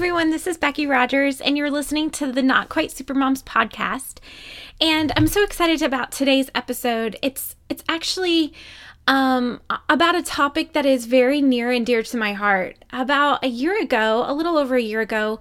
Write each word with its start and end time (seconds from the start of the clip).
Everyone. 0.00 0.30
This 0.30 0.46
is 0.46 0.56
Becky 0.56 0.86
Rogers, 0.86 1.42
and 1.42 1.58
you're 1.58 1.70
listening 1.70 2.08
to 2.12 2.32
the 2.32 2.42
Not 2.42 2.70
Quite 2.70 2.88
Supermoms 2.88 3.44
podcast. 3.44 4.16
And 4.80 5.12
I'm 5.14 5.26
so 5.26 5.44
excited 5.44 5.82
about 5.82 6.10
today's 6.10 6.50
episode. 6.54 7.18
It's 7.20 7.54
it's 7.68 7.84
actually 7.86 8.54
um, 9.06 9.60
about 9.90 10.16
a 10.16 10.22
topic 10.22 10.72
that 10.72 10.86
is 10.86 11.04
very 11.04 11.42
near 11.42 11.70
and 11.70 11.84
dear 11.84 12.02
to 12.02 12.16
my 12.16 12.32
heart. 12.32 12.82
About 12.94 13.44
a 13.44 13.48
year 13.48 13.78
ago, 13.78 14.24
a 14.26 14.32
little 14.32 14.56
over 14.56 14.74
a 14.74 14.80
year 14.80 15.02
ago, 15.02 15.38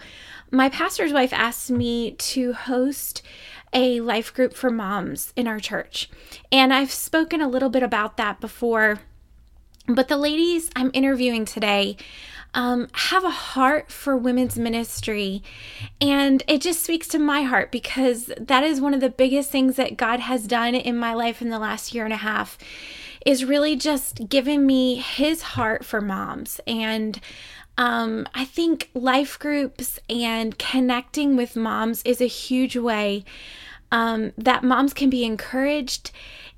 my 0.52 0.68
pastor's 0.68 1.14
wife 1.14 1.32
asked 1.32 1.72
me 1.72 2.12
to 2.12 2.52
host 2.52 3.22
a 3.72 4.02
life 4.02 4.34
group 4.34 4.54
for 4.54 4.70
moms 4.70 5.32
in 5.38 5.48
our 5.48 5.62
church. 5.62 6.10
And 6.52 6.74
I've 6.74 6.92
spoken 6.92 7.40
a 7.40 7.48
little 7.48 7.70
bit 7.70 7.82
about 7.82 8.18
that 8.18 8.42
before. 8.42 9.00
But 9.88 10.10
the 10.10 10.18
ladies 10.18 10.70
I'm 10.76 10.92
interviewing 10.94 11.46
today 11.46 11.96
um, 12.54 12.88
have 12.94 13.24
a 13.24 13.30
heart 13.30 13.92
for 13.92 14.18
women's 14.18 14.58
ministry. 14.58 15.44
And 16.02 16.44
it 16.48 16.62
just 16.62 16.84
speaks 16.84 17.08
to 17.10 17.20
my 17.20 17.44
heart 17.44 17.72
because 17.72 18.32
that 18.40 18.64
is 18.64 18.82
one 18.82 18.94
of 18.94 19.02
the 19.02 19.10
biggest 19.10 19.52
things 19.52 19.76
that 19.76 19.98
God 19.98 20.20
has 20.20 20.48
done 20.48 20.76
in 20.76 20.98
my 20.98 21.14
life 21.14 21.42
in 21.42 21.50
the 21.50 21.60
last 21.60 21.94
year 21.94 22.06
and 22.06 22.14
a 22.14 22.18
half 22.18 22.58
is 23.26 23.46
really 23.46 23.76
just 23.76 24.30
giving 24.30 24.66
me 24.66 24.96
his 24.96 25.42
heart 25.42 25.86
for 25.86 26.02
moms. 26.02 26.60
And 26.66 27.20
um, 27.78 28.28
I 28.34 28.46
think 28.46 28.90
life 28.94 29.38
groups 29.38 30.00
and 30.10 30.58
connecting 30.58 31.36
with 31.36 31.56
moms 31.56 32.02
is 32.04 32.22
a 32.22 32.28
huge 32.28 32.76
way 32.76 33.24
um, 33.92 34.34
that 34.38 34.64
moms 34.64 34.94
can 34.94 35.10
be 35.10 35.24
encouraged. 35.24 36.12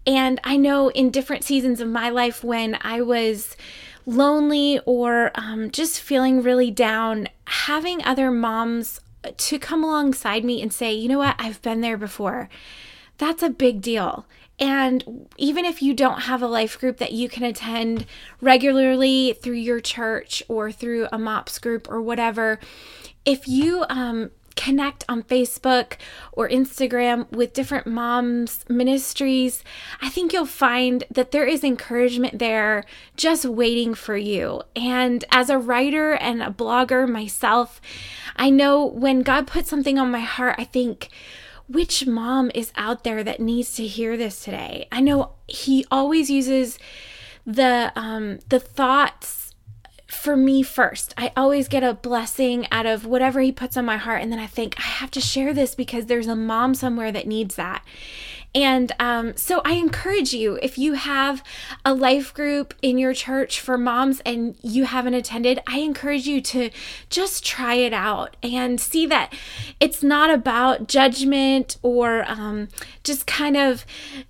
And 0.06 0.40
I 0.44 0.58
know 0.58 0.90
in 0.90 1.12
different 1.12 1.44
seasons 1.44 1.80
of 1.80 1.88
my 1.88 2.10
life 2.10 2.44
when 2.44 2.78
I 2.82 3.02
was 3.02 3.56
lonely 4.06 4.80
or 4.86 5.32
um, 5.36 5.72
just 5.72 6.00
feeling 6.00 6.42
really 6.42 6.72
down, 6.72 7.28
having 7.46 8.04
other 8.04 8.32
moms 8.32 9.00
to 9.38 9.60
come 9.60 9.84
alongside 9.84 10.44
me 10.44 10.62
and 10.62 10.74
say, 10.74 10.92
you 10.94 11.08
know 11.08 11.20
what, 11.20 11.36
I've 11.38 11.62
been 11.62 11.82
there 11.82 11.98
before, 11.98 12.50
that's 13.18 13.44
a 13.44 13.50
big 13.50 13.82
deal. 13.82 14.26
And 14.60 15.28
even 15.38 15.66
if 15.66 15.82
you 15.82 15.94
don't 15.96 16.22
have 16.22 16.42
a 16.42 16.48
life 16.48 16.80
group 16.80 16.98
that 16.98 17.14
you 17.14 17.28
can 17.30 17.44
attend 17.44 18.06
regularly 18.42 19.34
through 19.34 19.56
your 19.56 19.80
church 19.80 20.44
or 20.48 20.72
through 20.72 21.08
a 21.12 21.18
MOPS 21.18 21.58
group 21.58 21.90
or 21.90 22.02
whatever, 22.02 22.60
if 23.26 23.48
you 23.48 23.86
um, 23.90 24.30
connect 24.62 25.04
on 25.10 25.24
Facebook 25.24 25.94
or 26.32 26.48
Instagram 26.48 27.30
with 27.32 27.54
different 27.54 27.88
moms 27.88 28.64
ministries, 28.70 29.64
I 30.04 30.10
think 30.10 30.32
you'll 30.32 30.46
find 30.46 31.04
that 31.10 31.32
there 31.32 31.48
is 31.48 31.64
encouragement 31.64 32.38
there 32.38 32.84
just 33.18 33.44
waiting 33.44 33.96
for 33.96 34.16
you. 34.16 34.62
And 34.76 35.26
as 35.32 35.50
a 35.50 35.58
writer 35.58 36.14
and 36.14 36.44
a 36.44 36.52
blogger 36.52 37.10
myself, 37.10 37.82
I 38.36 38.52
know 38.52 38.86
when 38.86 39.24
God 39.24 39.48
puts 39.48 39.68
something 39.68 39.98
on 39.98 40.12
my 40.12 40.20
heart, 40.20 40.56
I 40.60 40.66
think, 40.66 41.10
which 41.68 42.06
mom 42.06 42.52
is 42.54 42.72
out 42.76 43.04
there 43.04 43.24
that 43.24 43.40
needs 43.40 43.74
to 43.76 43.88
hear 43.88 44.16
this 44.16 44.44
today? 44.44 44.88
I 44.92 45.02
know 45.02 45.32
he 45.48 45.86
always 45.90 46.30
uses 46.30 46.78
the 47.48 47.92
um 47.96 48.38
the 48.50 48.60
thoughts 48.60 49.51
for 50.12 50.36
me 50.36 50.62
first. 50.62 51.14
I 51.18 51.32
always 51.38 51.68
get 51.68 51.84
a 51.84 51.94
blessing 51.94 52.68
out 52.70 52.86
of 52.86 53.06
whatever 53.06 53.40
he 53.40 53.52
puts 53.52 53.78
on 53.78 53.86
my 53.86 53.98
heart. 53.98 54.22
And 54.22 54.32
then 54.32 54.40
I 54.40 54.46
think, 54.46 54.76
I 54.78 54.84
have 54.84 55.10
to 55.12 55.22
share 55.22 55.54
this 55.54 55.74
because 55.74 56.06
there's 56.06 56.28
a 56.28 56.36
mom 56.36 56.76
somewhere 56.76 57.12
that 57.12 57.28
needs 57.28 57.56
that. 57.56 57.84
And 58.54 58.92
um, 59.00 59.36
so 59.38 59.62
I 59.64 59.74
encourage 59.74 60.34
you 60.34 60.60
if 60.62 60.78
you 60.78 60.94
have 60.94 61.42
a 61.86 61.94
life 61.94 62.34
group 62.34 62.74
in 62.82 62.98
your 62.98 63.14
church 63.14 63.62
for 63.62 63.78
moms 63.78 64.20
and 64.26 64.56
you 64.62 64.84
haven't 64.86 65.14
attended, 65.14 65.62
I 65.68 65.80
encourage 65.80 66.28
you 66.28 66.42
to 66.42 66.70
just 67.10 67.46
try 67.46 67.76
it 67.76 67.94
out 67.94 68.36
and 68.44 68.80
see 68.80 69.06
that 69.08 69.34
it's 69.80 70.04
not 70.04 70.30
about 70.30 70.88
judgment 70.88 71.78
or 71.82 72.26
um, 72.30 72.68
just 73.04 73.26
kind 73.26 73.56
of 73.56 73.86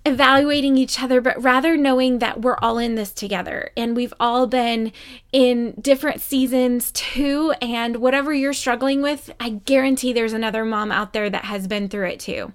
evaluating 0.06 0.76
each 0.76 1.02
other, 1.02 1.20
but 1.20 1.42
rather 1.42 1.76
knowing 1.76 2.20
that 2.20 2.42
we're 2.42 2.58
all 2.58 2.78
in 2.78 2.94
this 2.94 3.12
together 3.12 3.70
and 3.76 3.96
we've 3.96 4.14
all 4.20 4.46
been 4.46 4.92
in 5.32 5.72
different 5.80 6.20
seasons 6.20 6.92
too. 6.92 7.54
And 7.60 7.96
whatever 7.96 8.32
you're 8.32 8.52
struggling 8.52 9.02
with, 9.02 9.32
I 9.40 9.50
guarantee 9.50 10.12
there's 10.12 10.32
another 10.32 10.64
mom 10.64 10.92
out 10.92 11.12
there 11.12 11.28
that 11.28 11.46
has 11.46 11.66
been 11.66 11.88
through 11.88 12.08
it 12.08 12.20
too. 12.20 12.52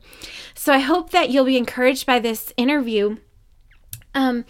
So 0.54 0.74
I 0.74 0.80
hope 0.80 1.10
that 1.10 1.30
you'll 1.30 1.46
be 1.46 1.57
encouraged 1.58 2.06
by 2.06 2.20
this 2.20 2.54
interview. 2.58 3.18
Um, 4.14 4.46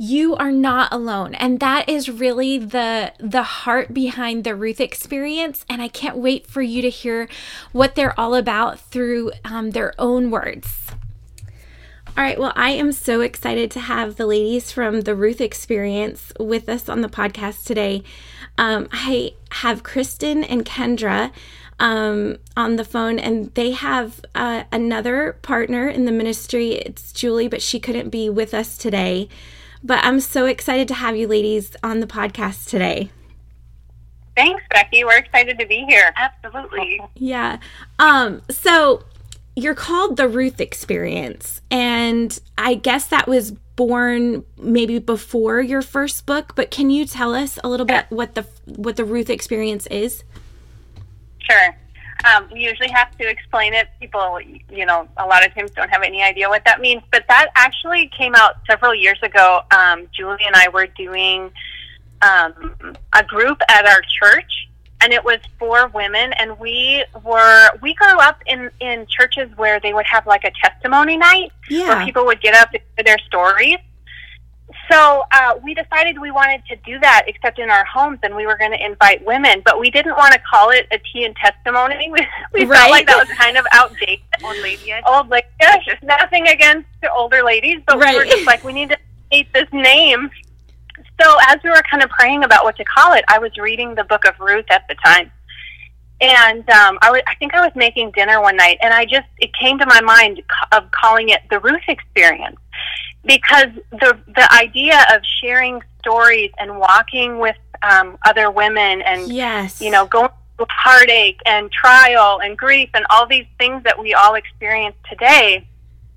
you 0.00 0.36
are 0.36 0.52
not 0.52 0.92
alone 0.92 1.34
and 1.34 1.58
that 1.58 1.88
is 1.88 2.08
really 2.08 2.56
the 2.56 3.12
the 3.18 3.42
heart 3.42 3.92
behind 3.92 4.44
the 4.44 4.54
ruth 4.54 4.80
experience 4.80 5.64
and 5.68 5.82
i 5.82 5.88
can't 5.88 6.16
wait 6.16 6.46
for 6.46 6.62
you 6.62 6.80
to 6.80 6.88
hear 6.88 7.28
what 7.72 7.96
they're 7.96 8.18
all 8.18 8.36
about 8.36 8.78
through 8.78 9.32
um, 9.44 9.72
their 9.72 9.92
own 9.98 10.30
words 10.30 10.92
all 12.16 12.24
right, 12.24 12.40
well, 12.40 12.52
I 12.56 12.70
am 12.70 12.90
so 12.90 13.20
excited 13.20 13.70
to 13.70 13.80
have 13.80 14.16
the 14.16 14.26
ladies 14.26 14.72
from 14.72 15.02
the 15.02 15.14
Ruth 15.14 15.40
Experience 15.40 16.32
with 16.40 16.68
us 16.68 16.88
on 16.88 17.00
the 17.00 17.08
podcast 17.08 17.62
today. 17.64 18.02
Um, 18.56 18.88
I 18.90 19.34
have 19.52 19.84
Kristen 19.84 20.42
and 20.42 20.64
Kendra 20.64 21.30
um, 21.78 22.36
on 22.56 22.76
the 22.76 22.84
phone, 22.84 23.18
and 23.18 23.54
they 23.54 23.72
have 23.72 24.20
uh, 24.34 24.64
another 24.72 25.34
partner 25.42 25.88
in 25.88 26.04
the 26.04 26.12
ministry. 26.12 26.72
It's 26.72 27.12
Julie, 27.12 27.48
but 27.48 27.62
she 27.62 27.78
couldn't 27.78 28.10
be 28.10 28.28
with 28.28 28.54
us 28.54 28.76
today. 28.76 29.28
But 29.82 30.04
I'm 30.04 30.20
so 30.20 30.46
excited 30.46 30.88
to 30.88 30.94
have 30.94 31.16
you 31.16 31.28
ladies 31.28 31.76
on 31.82 32.00
the 32.00 32.06
podcast 32.06 32.68
today. 32.68 33.10
Thanks, 34.36 34.62
Becky. 34.70 35.04
We're 35.04 35.18
excited 35.18 35.58
to 35.58 35.66
be 35.66 35.84
here. 35.88 36.12
Absolutely. 36.16 37.00
Yeah. 37.14 37.58
Um, 37.98 38.42
so 38.50 39.04
you're 39.56 39.74
called 39.74 40.16
the 40.16 40.28
Ruth 40.28 40.60
Experience, 40.60 41.60
and 41.70 42.38
I 42.56 42.74
guess 42.74 43.06
that 43.08 43.26
was 43.26 43.50
born 43.50 44.44
maybe 44.56 44.98
before 44.98 45.60
your 45.60 45.82
first 45.82 46.26
book. 46.26 46.54
But 46.54 46.70
can 46.70 46.90
you 46.90 47.04
tell 47.04 47.34
us 47.34 47.58
a 47.62 47.68
little 47.68 47.86
bit 47.86 48.06
what 48.10 48.34
the 48.34 48.46
what 48.66 48.96
the 48.96 49.04
Ruth 49.04 49.30
Experience 49.30 49.86
is? 49.88 50.24
Sure. 51.48 51.76
Um, 52.24 52.48
we 52.52 52.60
usually 52.60 52.90
have 52.90 53.16
to 53.18 53.28
explain 53.28 53.74
it. 53.74 53.88
People, 54.00 54.40
you 54.40 54.84
know, 54.84 55.08
a 55.18 55.26
lot 55.26 55.46
of 55.46 55.54
times 55.54 55.70
don't 55.70 55.88
have 55.88 56.02
any 56.02 56.22
idea 56.22 56.48
what 56.48 56.64
that 56.64 56.80
means. 56.80 57.02
But 57.12 57.24
that 57.28 57.48
actually 57.54 58.10
came 58.16 58.34
out 58.34 58.56
several 58.68 58.94
years 58.94 59.18
ago. 59.22 59.60
Um, 59.70 60.08
Julie 60.12 60.42
and 60.44 60.56
I 60.56 60.68
were 60.68 60.86
doing 60.86 61.50
um, 62.22 62.96
a 63.12 63.22
group 63.24 63.60
at 63.68 63.86
our 63.86 64.00
church, 64.20 64.68
and 65.00 65.12
it 65.12 65.22
was 65.22 65.38
for 65.60 65.88
women. 65.88 66.32
And 66.34 66.58
we 66.58 67.04
were 67.22 67.70
we 67.82 67.94
grew 67.94 68.18
up 68.18 68.42
in 68.46 68.70
in 68.80 69.06
churches 69.08 69.48
where 69.56 69.78
they 69.78 69.94
would 69.94 70.06
have 70.06 70.26
like 70.26 70.42
a 70.42 70.50
testimony 70.60 71.16
night 71.16 71.52
yeah. 71.70 71.88
where 71.88 72.04
people 72.04 72.26
would 72.26 72.40
get 72.40 72.54
up 72.54 72.70
and 72.74 73.06
their 73.06 73.18
stories. 73.26 73.78
So 74.90 75.24
uh, 75.32 75.54
we 75.62 75.74
decided 75.74 76.20
we 76.20 76.30
wanted 76.30 76.62
to 76.66 76.76
do 76.76 76.98
that, 77.00 77.24
except 77.26 77.58
in 77.58 77.70
our 77.70 77.84
homes, 77.84 78.18
and 78.22 78.36
we 78.36 78.46
were 78.46 78.56
going 78.56 78.70
to 78.72 78.84
invite 78.84 79.24
women, 79.24 79.62
but 79.64 79.80
we 79.80 79.90
didn't 79.90 80.14
want 80.16 80.34
to 80.34 80.40
call 80.40 80.70
it 80.70 80.86
a 80.90 80.98
tea 80.98 81.24
and 81.24 81.34
testimony. 81.36 82.10
We, 82.18 82.26
we 82.52 82.64
right. 82.64 82.78
felt 82.78 82.90
like 82.90 83.06
that 83.06 83.28
was 83.28 83.36
kind 83.36 83.56
of 83.56 83.66
outdated. 83.72 84.24
Old 84.44 84.56
lady, 84.58 84.94
old 85.06 85.28
lady. 85.28 85.46
Nothing 86.02 86.48
against 86.48 86.88
the 87.02 87.10
older 87.12 87.42
ladies, 87.42 87.80
but 87.86 87.98
right. 87.98 88.14
we 88.14 88.18
were 88.18 88.24
just 88.24 88.46
like, 88.46 88.62
we 88.62 88.72
need 88.72 88.90
to 88.90 88.98
hate 89.30 89.52
this 89.52 89.68
name. 89.72 90.30
So 91.20 91.36
as 91.48 91.58
we 91.64 91.70
were 91.70 91.82
kind 91.90 92.02
of 92.02 92.10
praying 92.10 92.44
about 92.44 92.64
what 92.64 92.76
to 92.76 92.84
call 92.84 93.14
it, 93.14 93.24
I 93.28 93.38
was 93.38 93.56
reading 93.58 93.94
the 93.94 94.04
book 94.04 94.24
of 94.26 94.38
Ruth 94.38 94.66
at 94.70 94.86
the 94.88 94.94
time, 95.04 95.30
and 96.20 96.68
um, 96.70 96.98
I, 97.02 97.10
was, 97.10 97.22
I 97.26 97.34
think 97.36 97.54
I 97.54 97.60
was 97.60 97.72
making 97.74 98.12
dinner 98.12 98.40
one 98.40 98.56
night, 98.56 98.78
and 98.80 98.94
I 98.94 99.04
just 99.04 99.28
it 99.38 99.50
came 99.54 99.78
to 99.78 99.86
my 99.86 100.00
mind 100.00 100.42
of 100.72 100.90
calling 100.92 101.28
it 101.30 101.40
the 101.50 101.58
Ruth 101.60 101.82
Experience 101.88 102.58
because 103.24 103.68
the 103.90 104.18
the 104.34 104.52
idea 104.52 105.04
of 105.14 105.22
sharing 105.42 105.82
stories 106.00 106.50
and 106.58 106.78
walking 106.78 107.38
with 107.38 107.56
um, 107.82 108.18
other 108.24 108.50
women 108.50 109.02
and 109.02 109.30
yes. 109.32 109.80
you 109.80 109.90
know 109.90 110.06
going 110.06 110.30
through 110.56 110.66
heartache 110.70 111.40
and 111.46 111.70
trial 111.70 112.40
and 112.42 112.56
grief 112.56 112.88
and 112.94 113.04
all 113.10 113.26
these 113.26 113.46
things 113.58 113.82
that 113.84 113.98
we 113.98 114.14
all 114.14 114.34
experience 114.34 114.96
today 115.08 115.66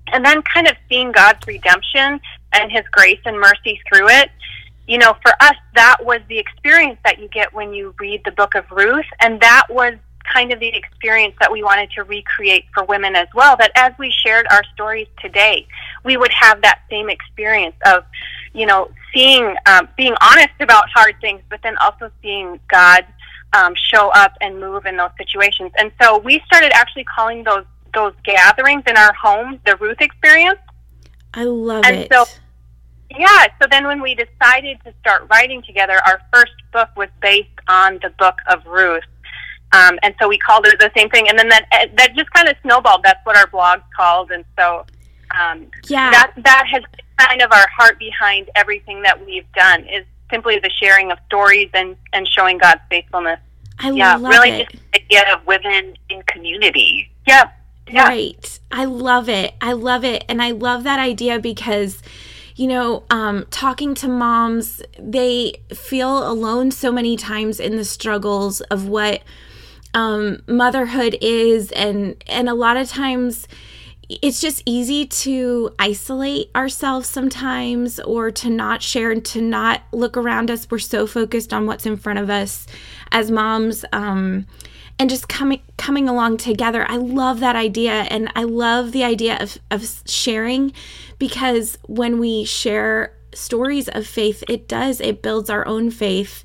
and 0.08 0.24
then 0.24 0.42
kind 0.42 0.66
of 0.68 0.76
seeing 0.88 1.12
God's 1.12 1.46
redemption 1.46 2.20
and 2.52 2.72
his 2.72 2.82
grace 2.90 3.20
and 3.24 3.38
mercy 3.38 3.80
through 3.88 4.08
it 4.08 4.30
you 4.86 4.98
know 4.98 5.16
for 5.22 5.32
us 5.40 5.54
that 5.74 5.96
was 6.04 6.20
the 6.28 6.38
experience 6.38 6.98
that 7.04 7.18
you 7.18 7.28
get 7.28 7.52
when 7.52 7.72
you 7.72 7.94
read 8.00 8.20
the 8.24 8.32
book 8.32 8.54
of 8.54 8.64
Ruth 8.70 9.06
and 9.20 9.40
that 9.40 9.66
was 9.70 9.94
kind 10.24 10.52
of 10.52 10.60
the 10.60 10.68
experience 10.68 11.34
that 11.40 11.50
we 11.50 11.62
wanted 11.62 11.90
to 11.92 12.04
recreate 12.04 12.64
for 12.74 12.84
women 12.84 13.14
as 13.16 13.28
well. 13.34 13.56
That 13.56 13.72
as 13.74 13.92
we 13.98 14.10
shared 14.10 14.46
our 14.50 14.62
stories 14.74 15.08
today, 15.20 15.66
we 16.04 16.16
would 16.16 16.32
have 16.32 16.62
that 16.62 16.82
same 16.90 17.08
experience 17.10 17.76
of, 17.86 18.04
you 18.52 18.66
know, 18.66 18.90
seeing, 19.14 19.54
um, 19.66 19.88
being 19.96 20.14
honest 20.22 20.54
about 20.60 20.84
hard 20.94 21.16
things, 21.20 21.42
but 21.48 21.60
then 21.62 21.76
also 21.78 22.10
seeing 22.22 22.60
God 22.68 23.04
um, 23.52 23.74
show 23.74 24.10
up 24.10 24.32
and 24.40 24.58
move 24.58 24.86
in 24.86 24.96
those 24.96 25.10
situations. 25.18 25.72
And 25.78 25.92
so 26.00 26.18
we 26.18 26.40
started 26.46 26.72
actually 26.72 27.04
calling 27.04 27.44
those 27.44 27.64
those 27.94 28.14
gatherings 28.24 28.82
in 28.86 28.96
our 28.96 29.12
home 29.12 29.60
the 29.66 29.76
Ruth 29.76 30.00
experience. 30.00 30.58
I 31.34 31.44
love 31.44 31.84
and 31.84 31.96
it. 31.96 32.12
So, 32.12 32.24
yeah, 33.10 33.46
so 33.60 33.68
then 33.70 33.86
when 33.86 34.00
we 34.00 34.14
decided 34.14 34.78
to 34.84 34.94
start 35.00 35.26
writing 35.30 35.62
together, 35.62 36.00
our 36.06 36.20
first 36.32 36.52
book 36.72 36.88
was 36.96 37.08
based 37.20 37.48
on 37.68 37.98
the 38.02 38.10
book 38.18 38.36
of 38.48 38.64
Ruth. 38.66 39.04
Um, 39.72 39.98
and 40.02 40.14
so 40.20 40.28
we 40.28 40.38
called 40.38 40.66
it 40.66 40.78
the 40.78 40.90
same 40.96 41.08
thing, 41.08 41.28
and 41.28 41.38
then 41.38 41.48
that 41.48 41.66
that 41.96 42.14
just 42.14 42.30
kind 42.32 42.48
of 42.48 42.56
snowballed. 42.62 43.02
That's 43.02 43.24
what 43.24 43.36
our 43.36 43.46
blog's 43.46 43.84
called, 43.96 44.30
and 44.30 44.44
so 44.58 44.84
um, 45.40 45.66
yeah, 45.88 46.10
that 46.10 46.32
that 46.44 46.66
has 46.70 46.82
been 46.82 47.26
kind 47.26 47.42
of 47.42 47.50
our 47.52 47.66
heart 47.76 47.98
behind 47.98 48.50
everything 48.54 49.02
that 49.02 49.24
we've 49.24 49.50
done 49.52 49.80
is 49.88 50.04
simply 50.30 50.58
the 50.58 50.70
sharing 50.82 51.10
of 51.10 51.18
stories 51.26 51.70
and 51.72 51.96
and 52.12 52.28
showing 52.28 52.58
God's 52.58 52.82
faithfulness. 52.90 53.40
I 53.78 53.90
yeah, 53.90 54.16
love 54.16 54.30
really 54.30 54.50
it. 54.50 54.70
just 54.70 54.82
the 54.92 55.00
idea 55.02 55.34
of 55.34 55.46
women 55.46 55.94
in 56.10 56.22
community. 56.24 57.10
Yeah, 57.26 57.50
yeah. 57.90 58.08
Right. 58.08 58.60
I 58.70 58.84
love 58.84 59.28
it. 59.28 59.54
I 59.60 59.72
love 59.72 60.04
it. 60.04 60.24
And 60.28 60.42
I 60.42 60.52
love 60.52 60.84
that 60.84 60.98
idea 60.98 61.38
because, 61.38 62.02
you 62.56 62.66
know, 62.66 63.04
um, 63.10 63.46
talking 63.50 63.94
to 63.96 64.08
moms, 64.08 64.82
they 64.98 65.60
feel 65.74 66.26
alone 66.26 66.70
so 66.70 66.92
many 66.92 67.16
times 67.16 67.60
in 67.60 67.76
the 67.76 67.84
struggles 67.84 68.60
of 68.62 68.88
what 68.88 69.22
um, 69.94 70.42
motherhood 70.46 71.16
is. 71.20 71.70
And, 71.72 72.22
and 72.26 72.48
a 72.48 72.54
lot 72.54 72.76
of 72.76 72.88
times, 72.88 73.46
it's 74.08 74.40
just 74.40 74.62
easy 74.66 75.06
to 75.06 75.70
isolate 75.78 76.50
ourselves 76.54 77.08
sometimes 77.08 77.98
or 78.00 78.30
to 78.30 78.50
not 78.50 78.82
share 78.82 79.10
and 79.10 79.24
to 79.26 79.40
not 79.40 79.82
look 79.92 80.16
around 80.16 80.50
us. 80.50 80.66
We're 80.70 80.78
so 80.80 81.06
focused 81.06 81.52
on 81.52 81.66
what's 81.66 81.86
in 81.86 81.96
front 81.96 82.18
of 82.18 82.28
us 82.28 82.66
as 83.10 83.30
moms. 83.30 83.84
Um, 83.92 84.46
and 84.98 85.10
just 85.10 85.28
coming 85.28 85.60
coming 85.76 86.08
along 86.08 86.36
together. 86.36 86.86
I 86.88 86.96
love 86.96 87.40
that 87.40 87.56
idea 87.56 87.92
and 88.10 88.30
I 88.36 88.44
love 88.44 88.92
the 88.92 89.02
idea 89.02 89.36
of, 89.40 89.58
of 89.70 89.84
sharing 90.06 90.72
because 91.18 91.78
when 91.86 92.20
we 92.20 92.44
share 92.44 93.14
stories 93.34 93.88
of 93.88 94.06
faith, 94.06 94.44
it 94.48 94.68
does, 94.68 95.00
it 95.00 95.22
builds 95.22 95.50
our 95.50 95.66
own 95.66 95.90
faith. 95.90 96.44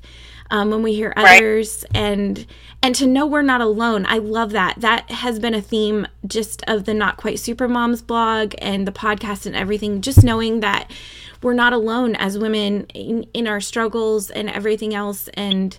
Um, 0.50 0.70
when 0.70 0.82
we 0.82 0.94
hear 0.94 1.12
others 1.14 1.84
right. 1.92 2.02
and 2.02 2.46
and 2.82 2.94
to 2.94 3.06
know 3.06 3.26
we're 3.26 3.42
not 3.42 3.60
alone. 3.60 4.06
I 4.06 4.18
love 4.18 4.52
that. 4.52 4.80
That 4.80 5.10
has 5.10 5.38
been 5.38 5.54
a 5.54 5.60
theme 5.60 6.06
just 6.26 6.62
of 6.66 6.84
the 6.84 6.94
not 6.94 7.16
quite 7.16 7.38
super 7.38 7.68
moms 7.68 8.02
blog 8.02 8.54
and 8.58 8.86
the 8.86 8.92
podcast 8.92 9.46
and 9.46 9.56
everything. 9.56 10.00
Just 10.00 10.24
knowing 10.24 10.60
that 10.60 10.90
we're 11.42 11.54
not 11.54 11.72
alone 11.72 12.14
as 12.16 12.38
women 12.38 12.86
in, 12.94 13.24
in 13.34 13.46
our 13.46 13.60
struggles 13.60 14.30
and 14.30 14.48
everything 14.48 14.94
else. 14.94 15.28
And 15.34 15.76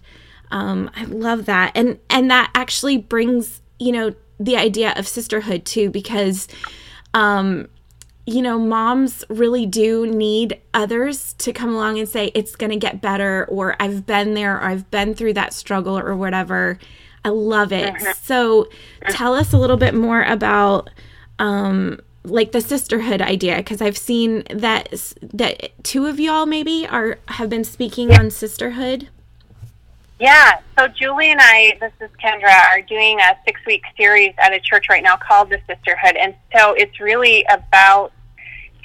um, 0.51 0.91
I 0.95 1.05
love 1.05 1.45
that, 1.45 1.71
and 1.75 1.99
and 2.09 2.29
that 2.31 2.51
actually 2.53 2.97
brings 2.97 3.61
you 3.79 3.91
know 3.91 4.13
the 4.39 4.57
idea 4.57 4.93
of 4.95 5.07
sisterhood 5.07 5.65
too, 5.65 5.89
because 5.89 6.47
um, 7.13 7.67
you 8.29 8.41
know 8.41 8.59
moms 8.59 9.25
really 9.29 9.65
do 9.65 10.05
need 10.05 10.61
others 10.73 11.33
to 11.33 11.51
come 11.51 11.73
along 11.73 11.99
and 11.99 12.07
say 12.07 12.31
it's 12.35 12.55
going 12.55 12.71
to 12.71 12.77
get 12.77 13.01
better, 13.01 13.45
or 13.49 13.75
I've 13.79 14.05
been 14.05 14.33
there, 14.33 14.57
or 14.57 14.63
I've 14.63 14.89
been 14.91 15.15
through 15.15 15.33
that 15.33 15.53
struggle, 15.53 15.97
or 15.97 16.15
whatever. 16.15 16.77
I 17.25 17.29
love 17.29 17.73
it. 17.73 17.93
Mm-hmm. 17.93 18.11
So 18.21 18.69
tell 19.09 19.33
us 19.33 19.51
a 19.51 19.57
little 19.57 19.77
bit 19.77 19.93
more 19.93 20.23
about 20.23 20.89
um, 21.39 21.99
like 22.23 22.51
the 22.51 22.61
sisterhood 22.61 23.21
idea 23.21 23.57
because 23.57 23.81
I've 23.81 23.97
seen 23.97 24.43
that 24.49 25.13
that 25.33 25.83
two 25.83 26.05
of 26.05 26.19
y'all 26.19 26.45
maybe 26.45 26.87
are 26.87 27.17
have 27.27 27.49
been 27.49 27.63
speaking 27.63 28.13
on 28.13 28.29
sisterhood. 28.29 29.09
Yeah, 30.19 30.59
so 30.77 30.89
Julie 30.89 31.31
and 31.31 31.39
I, 31.41 31.77
this 31.79 31.93
is 32.01 32.09
Kendra, 32.21 32.53
are 32.71 32.81
doing 32.81 33.21
a 33.21 33.37
six 33.45 33.61
week 33.65 33.83
series 33.95 34.33
at 34.37 34.51
a 34.51 34.59
church 34.59 34.87
right 34.89 35.01
now 35.01 35.15
called 35.15 35.49
The 35.49 35.61
Sisterhood. 35.65 36.17
And 36.17 36.35
so 36.53 36.73
it's 36.73 36.99
really 36.99 37.45
about, 37.49 38.11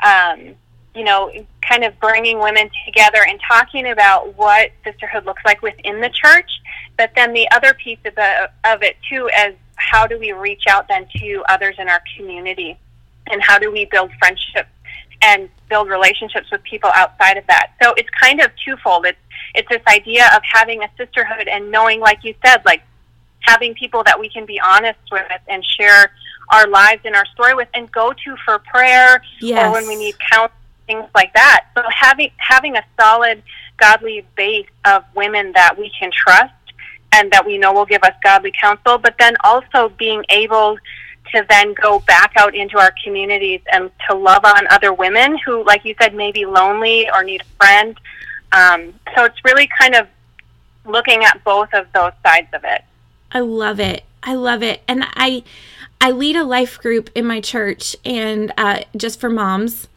um, 0.02 0.54
you 0.94 1.04
know, 1.04 1.30
kind 1.68 1.84
of 1.84 1.98
bringing 2.00 2.38
women 2.38 2.70
together 2.86 3.18
and 3.28 3.40
talking 3.46 3.90
about 3.90 4.36
what 4.36 4.70
sisterhood 4.84 5.24
looks 5.24 5.42
like 5.44 5.60
within 5.62 6.00
the 6.00 6.10
church. 6.10 6.50
But 6.96 7.10
then 7.16 7.32
the 7.32 7.50
other 7.50 7.74
piece 7.74 7.98
of, 8.04 8.14
the, 8.14 8.50
of 8.64 8.82
it, 8.82 8.96
too, 9.08 9.28
is 9.46 9.54
how 9.76 10.06
do 10.06 10.18
we 10.18 10.32
reach 10.32 10.64
out 10.68 10.86
then 10.88 11.06
to 11.16 11.42
others 11.48 11.76
in 11.78 11.88
our 11.88 12.02
community? 12.16 12.78
And 13.26 13.42
how 13.42 13.58
do 13.58 13.72
we 13.72 13.86
build 13.86 14.10
friendships 14.18 14.68
and 15.22 15.48
build 15.68 15.88
relationships 15.88 16.50
with 16.52 16.62
people 16.62 16.90
outside 16.94 17.36
of 17.36 17.46
that? 17.48 17.72
So 17.82 17.94
it's 17.96 18.10
kind 18.10 18.40
of 18.40 18.50
twofold. 18.64 19.06
It's 19.06 19.18
it's 19.54 19.68
this 19.68 19.82
idea 19.88 20.28
of 20.34 20.42
having 20.42 20.82
a 20.82 20.90
sisterhood 20.96 21.48
and 21.48 21.70
knowing, 21.70 22.00
like 22.00 22.24
you 22.24 22.34
said, 22.44 22.62
like 22.64 22.82
having 23.40 23.74
people 23.74 24.02
that 24.04 24.18
we 24.18 24.28
can 24.28 24.46
be 24.46 24.60
honest 24.60 24.98
with 25.12 25.22
and 25.48 25.64
share 25.64 26.12
our 26.50 26.66
lives 26.66 27.02
and 27.04 27.14
our 27.14 27.26
story 27.26 27.54
with 27.54 27.68
and 27.74 27.90
go 27.92 28.12
to 28.12 28.36
for 28.44 28.58
prayer 28.58 29.22
yes. 29.40 29.64
or 29.64 29.72
when 29.72 29.86
we 29.88 29.96
need 29.96 30.14
counseling, 30.30 30.58
things 30.86 31.08
like 31.14 31.32
that. 31.34 31.66
So 31.74 31.82
having 31.88 32.30
having 32.36 32.76
a 32.76 32.84
solid 33.00 33.42
godly 33.78 34.24
base 34.36 34.68
of 34.84 35.04
women 35.14 35.52
that 35.52 35.76
we 35.78 35.90
can 35.98 36.10
trust 36.12 36.52
and 37.12 37.30
that 37.32 37.46
we 37.46 37.58
know 37.58 37.72
will 37.72 37.86
give 37.86 38.02
us 38.02 38.14
godly 38.22 38.52
counsel, 38.52 38.98
but 38.98 39.14
then 39.18 39.36
also 39.44 39.88
being 39.90 40.24
able 40.30 40.76
to 41.32 41.44
then 41.48 41.74
go 41.74 42.00
back 42.00 42.32
out 42.36 42.54
into 42.54 42.78
our 42.78 42.92
communities 43.02 43.60
and 43.72 43.90
to 44.08 44.14
love 44.14 44.44
on 44.44 44.66
other 44.68 44.92
women 44.92 45.38
who, 45.38 45.64
like 45.64 45.84
you 45.84 45.94
said, 46.00 46.14
may 46.14 46.30
be 46.30 46.44
lonely 46.44 47.08
or 47.10 47.24
need 47.24 47.40
a 47.40 47.44
friend 47.56 47.98
um, 48.54 48.94
so 49.16 49.24
it's 49.24 49.44
really 49.44 49.68
kind 49.78 49.94
of 49.96 50.06
looking 50.84 51.24
at 51.24 51.42
both 51.44 51.72
of 51.74 51.86
those 51.92 52.12
sides 52.24 52.48
of 52.52 52.62
it. 52.64 52.84
I 53.32 53.40
love 53.40 53.80
it. 53.80 54.04
I 54.22 54.34
love 54.34 54.62
it. 54.62 54.82
And 54.86 55.04
I 55.04 55.42
I 56.04 56.10
lead 56.10 56.36
a 56.36 56.44
life 56.44 56.78
group 56.78 57.08
in 57.14 57.24
my 57.24 57.40
church 57.40 57.96
and 58.04 58.52
uh, 58.58 58.80
just 58.94 59.18
for 59.18 59.30
moms. 59.30 59.88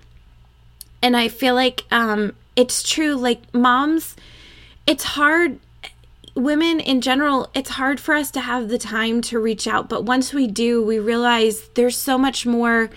And 1.01 1.17
I 1.17 1.27
feel 1.27 1.53
like 1.53 1.83
um, 1.91 2.33
it's 2.55 2.81
true. 2.81 3.15
Like 3.15 3.53
moms, 3.53 4.15
it's 4.87 5.03
hard. 5.03 5.59
Women 6.33 6.79
in 6.79 7.01
general, 7.01 7.49
it's 7.53 7.71
hard 7.71 7.99
for 7.99 8.15
us 8.15 8.31
to 8.31 8.39
have 8.39 8.69
the 8.69 8.77
time 8.77 9.19
to 9.23 9.37
reach 9.37 9.67
out. 9.67 9.89
But 9.89 10.05
once 10.05 10.33
we 10.33 10.47
do, 10.47 10.81
we 10.81 10.97
realize 10.97 11.67
there's 11.73 11.97
so 11.97 12.17
much 12.17 12.45
more. 12.45 12.89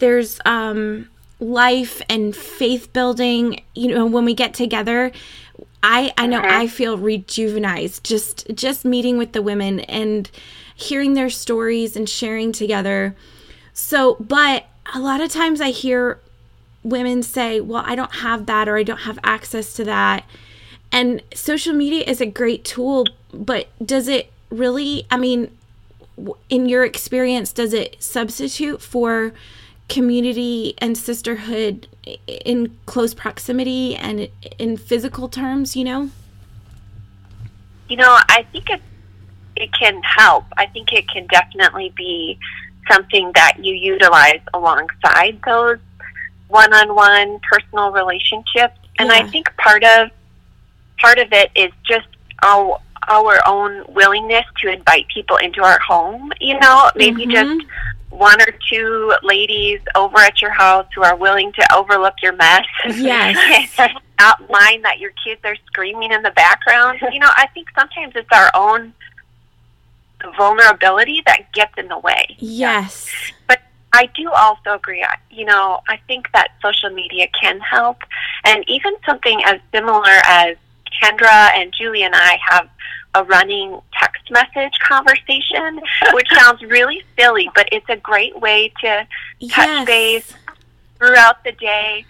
There's 0.00 0.40
um, 0.44 1.08
life 1.38 2.02
and 2.08 2.34
faith 2.34 2.92
building 2.92 3.62
you 3.76 3.94
know 3.94 4.04
when 4.04 4.24
we 4.24 4.34
get 4.34 4.52
together 4.52 5.12
i 5.84 6.12
i 6.18 6.26
know 6.26 6.40
i 6.42 6.66
feel 6.66 6.98
rejuvenized 6.98 8.02
just 8.02 8.44
just 8.56 8.84
meeting 8.84 9.16
with 9.16 9.30
the 9.30 9.40
women 9.40 9.78
and 9.78 10.32
hearing 10.78 11.14
their 11.14 11.30
stories 11.30 11.96
and 11.96 12.08
sharing 12.08 12.52
together 12.52 13.14
so 13.72 14.16
but 14.20 14.66
a 14.94 15.00
lot 15.00 15.20
of 15.20 15.30
times 15.30 15.60
i 15.60 15.70
hear 15.70 16.18
women 16.82 17.22
say 17.22 17.60
well 17.60 17.82
i 17.86 17.94
don't 17.94 18.16
have 18.16 18.46
that 18.46 18.68
or 18.68 18.76
i 18.76 18.82
don't 18.82 19.00
have 19.00 19.18
access 19.22 19.74
to 19.74 19.84
that 19.84 20.24
and 20.90 21.22
social 21.34 21.74
media 21.74 22.02
is 22.04 22.20
a 22.20 22.26
great 22.26 22.64
tool 22.64 23.06
but 23.32 23.68
does 23.84 24.08
it 24.08 24.32
really 24.50 25.06
i 25.10 25.16
mean 25.16 25.50
in 26.48 26.68
your 26.68 26.84
experience 26.84 27.52
does 27.52 27.72
it 27.72 27.96
substitute 28.02 28.80
for 28.80 29.32
community 29.88 30.74
and 30.78 30.96
sisterhood 30.96 31.86
in 32.26 32.76
close 32.86 33.14
proximity 33.14 33.96
and 33.96 34.28
in 34.58 34.76
physical 34.76 35.28
terms, 35.28 35.76
you 35.76 35.84
know? 35.84 36.10
You 37.88 37.96
know, 37.96 38.18
I 38.28 38.46
think 38.52 38.70
it 38.70 38.80
it 39.60 39.70
can 39.78 40.02
help. 40.02 40.44
I 40.56 40.66
think 40.66 40.92
it 40.92 41.08
can 41.08 41.26
definitely 41.26 41.92
be 41.96 42.38
something 42.90 43.30
that 43.34 43.56
you 43.62 43.74
utilize 43.74 44.40
alongside 44.54 45.40
those 45.44 45.78
one-on-one 46.48 47.40
personal 47.50 47.92
relationships. 47.92 48.78
And 48.98 49.08
yeah. 49.08 49.16
I 49.16 49.28
think 49.28 49.54
part 49.56 49.84
of 49.84 50.10
part 50.98 51.18
of 51.18 51.32
it 51.32 51.50
is 51.54 51.70
just 51.84 52.08
our 52.42 52.78
our 53.08 53.38
own 53.46 53.84
willingness 53.88 54.44
to 54.62 54.70
invite 54.72 55.06
people 55.08 55.36
into 55.36 55.62
our 55.62 55.78
home, 55.80 56.30
you 56.40 56.58
know, 56.58 56.90
maybe 56.94 57.26
mm-hmm. 57.26 57.58
just 57.58 57.66
one 58.10 58.40
or 58.42 58.52
two 58.70 59.12
ladies 59.22 59.80
over 59.94 60.18
at 60.18 60.42
your 60.42 60.50
house 60.50 60.86
who 60.94 61.02
are 61.02 61.16
willing 61.16 61.52
to 61.52 61.74
overlook 61.74 62.14
your 62.22 62.34
mess. 62.34 62.64
Yes. 62.96 63.78
not 64.18 64.50
mind 64.50 64.84
that 64.84 64.98
your 64.98 65.12
kids 65.24 65.40
are 65.44 65.56
screaming 65.66 66.12
in 66.12 66.22
the 66.22 66.32
background. 66.32 66.98
You 67.12 67.20
know, 67.20 67.30
I 67.36 67.46
think 67.54 67.68
sometimes 67.78 68.14
it's 68.16 68.28
our 68.32 68.50
own 68.54 68.92
vulnerability 70.36 71.22
that 71.26 71.52
gets 71.52 71.72
in 71.76 71.88
the 71.88 71.98
way. 71.98 72.36
Yes. 72.38 73.08
But 73.46 73.60
I 73.92 74.06
do 74.14 74.30
also 74.30 74.74
agree. 74.74 75.04
You 75.30 75.44
know, 75.44 75.80
I 75.88 75.98
think 76.06 76.30
that 76.32 76.52
social 76.62 76.90
media 76.90 77.28
can 77.40 77.60
help. 77.60 77.98
And 78.44 78.64
even 78.68 78.94
something 79.06 79.42
as 79.44 79.60
similar 79.72 80.12
as 80.26 80.56
Kendra 81.02 81.50
and 81.54 81.72
Julie 81.76 82.02
and 82.02 82.14
I 82.14 82.38
have 82.48 82.68
a 83.14 83.24
running 83.24 83.80
text 83.98 84.30
message 84.30 84.78
conversation, 84.86 85.80
which 86.12 86.28
sounds 86.32 86.62
really 86.62 87.02
silly, 87.18 87.50
but 87.54 87.68
it's 87.72 87.88
a 87.88 87.96
great 87.96 88.38
way 88.38 88.72
to 88.80 89.06
touch 89.48 89.66
yes. 89.66 89.86
base 89.86 90.34
throughout 90.98 91.42
the 91.44 91.52
day, 91.52 92.04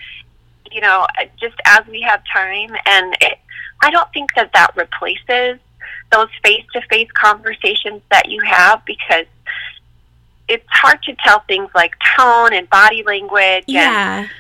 you 0.73 0.81
know, 0.81 1.07
just 1.41 1.57
as 1.65 1.87
we 1.87 2.01
have 2.03 2.23
time. 2.33 2.71
And 2.87 3.17
it, 3.21 3.39
I 3.81 3.91
don't 3.91 4.11
think 4.13 4.35
that 4.35 4.53
that 4.55 4.77
replaces 4.77 5.61
those 6.11 6.29
face 6.43 6.65
to 6.73 6.81
face 6.83 7.09
conversations 7.13 8.03
that 8.11 8.29
you 8.29 8.41
have 8.43 8.85
because 8.85 9.27
it's 10.49 10.67
hard 10.69 11.03
to 11.03 11.15
tell 11.25 11.41
things 11.41 11.69
like 11.75 11.93
tone 12.17 12.55
and 12.55 12.69
body 12.71 13.03
language. 13.03 13.65
Yeah. 13.67 14.21
And 14.21 14.31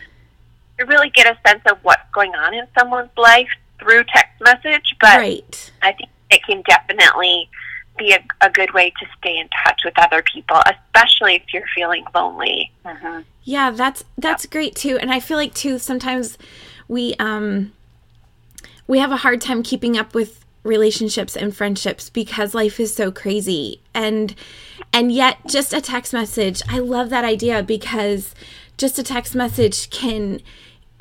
to 0.78 0.87
really 0.87 1.10
get 1.10 1.26
a 1.26 1.38
sense 1.48 1.62
of 1.70 1.78
what's 1.82 2.08
going 2.12 2.34
on 2.34 2.54
in 2.54 2.66
someone's 2.78 3.10
life 3.16 3.48
through 3.78 4.04
text 4.04 4.40
message. 4.40 4.96
But 5.00 5.18
right. 5.18 5.72
I 5.82 5.92
think 5.92 6.08
it 6.30 6.42
can 6.44 6.62
definitely 6.62 7.48
be 7.98 8.12
a, 8.12 8.25
a 8.40 8.50
good 8.50 8.72
way 8.72 8.90
to 8.90 9.06
stay 9.18 9.37
in 9.37 9.48
touch 9.64 9.82
with 9.84 9.94
other 9.98 10.22
people, 10.22 10.60
especially 10.66 11.34
if 11.34 11.42
you're 11.52 11.66
feeling 11.75 12.04
lonely. 12.14 12.72
Mm-hmm. 12.84 13.20
Yeah, 13.44 13.70
that's 13.70 14.04
that's 14.16 14.44
yep. 14.44 14.50
great 14.50 14.76
too. 14.76 14.98
And 14.98 15.10
I 15.10 15.20
feel 15.20 15.37
like 15.37 15.54
too 15.54 15.78
sometimes 15.78 16.38
we 16.87 17.14
um 17.18 17.72
we 18.87 18.98
have 19.00 19.10
a 19.10 19.16
hard 19.16 19.40
time 19.40 19.62
keeping 19.62 19.98
up 19.98 20.14
with 20.14 20.38
relationships 20.62 21.37
and 21.37 21.57
friendships 21.57 22.11
because 22.11 22.55
life 22.55 22.79
is 22.81 22.95
so 22.95 23.11
crazy. 23.11 23.81
And 23.95 24.35
and 24.93 25.12
yet 25.12 25.38
just 25.47 25.75
a 25.75 25.83
text 25.83 26.15
message 26.15 26.62
i 26.69 26.79
love 26.79 27.11
that 27.11 27.23
idea 27.23 27.62
because 27.62 28.35
just 28.79 28.99
a 28.99 29.03
text 29.03 29.35
message 29.35 29.91
can 29.91 30.41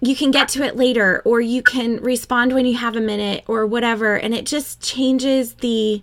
you 0.01 0.15
can 0.15 0.31
get 0.31 0.47
to 0.49 0.63
it 0.63 0.75
later 0.75 1.21
or 1.25 1.41
you 1.41 1.63
can 1.63 1.97
respond 1.97 2.53
when 2.53 2.65
you 2.65 2.77
have 2.77 2.95
a 2.95 3.01
minute 3.01 3.43
or 3.47 3.65
whatever. 3.65 4.15
And 4.15 4.33
it 4.33 4.45
just 4.45 4.81
changes 4.81 5.55
the 5.55 6.01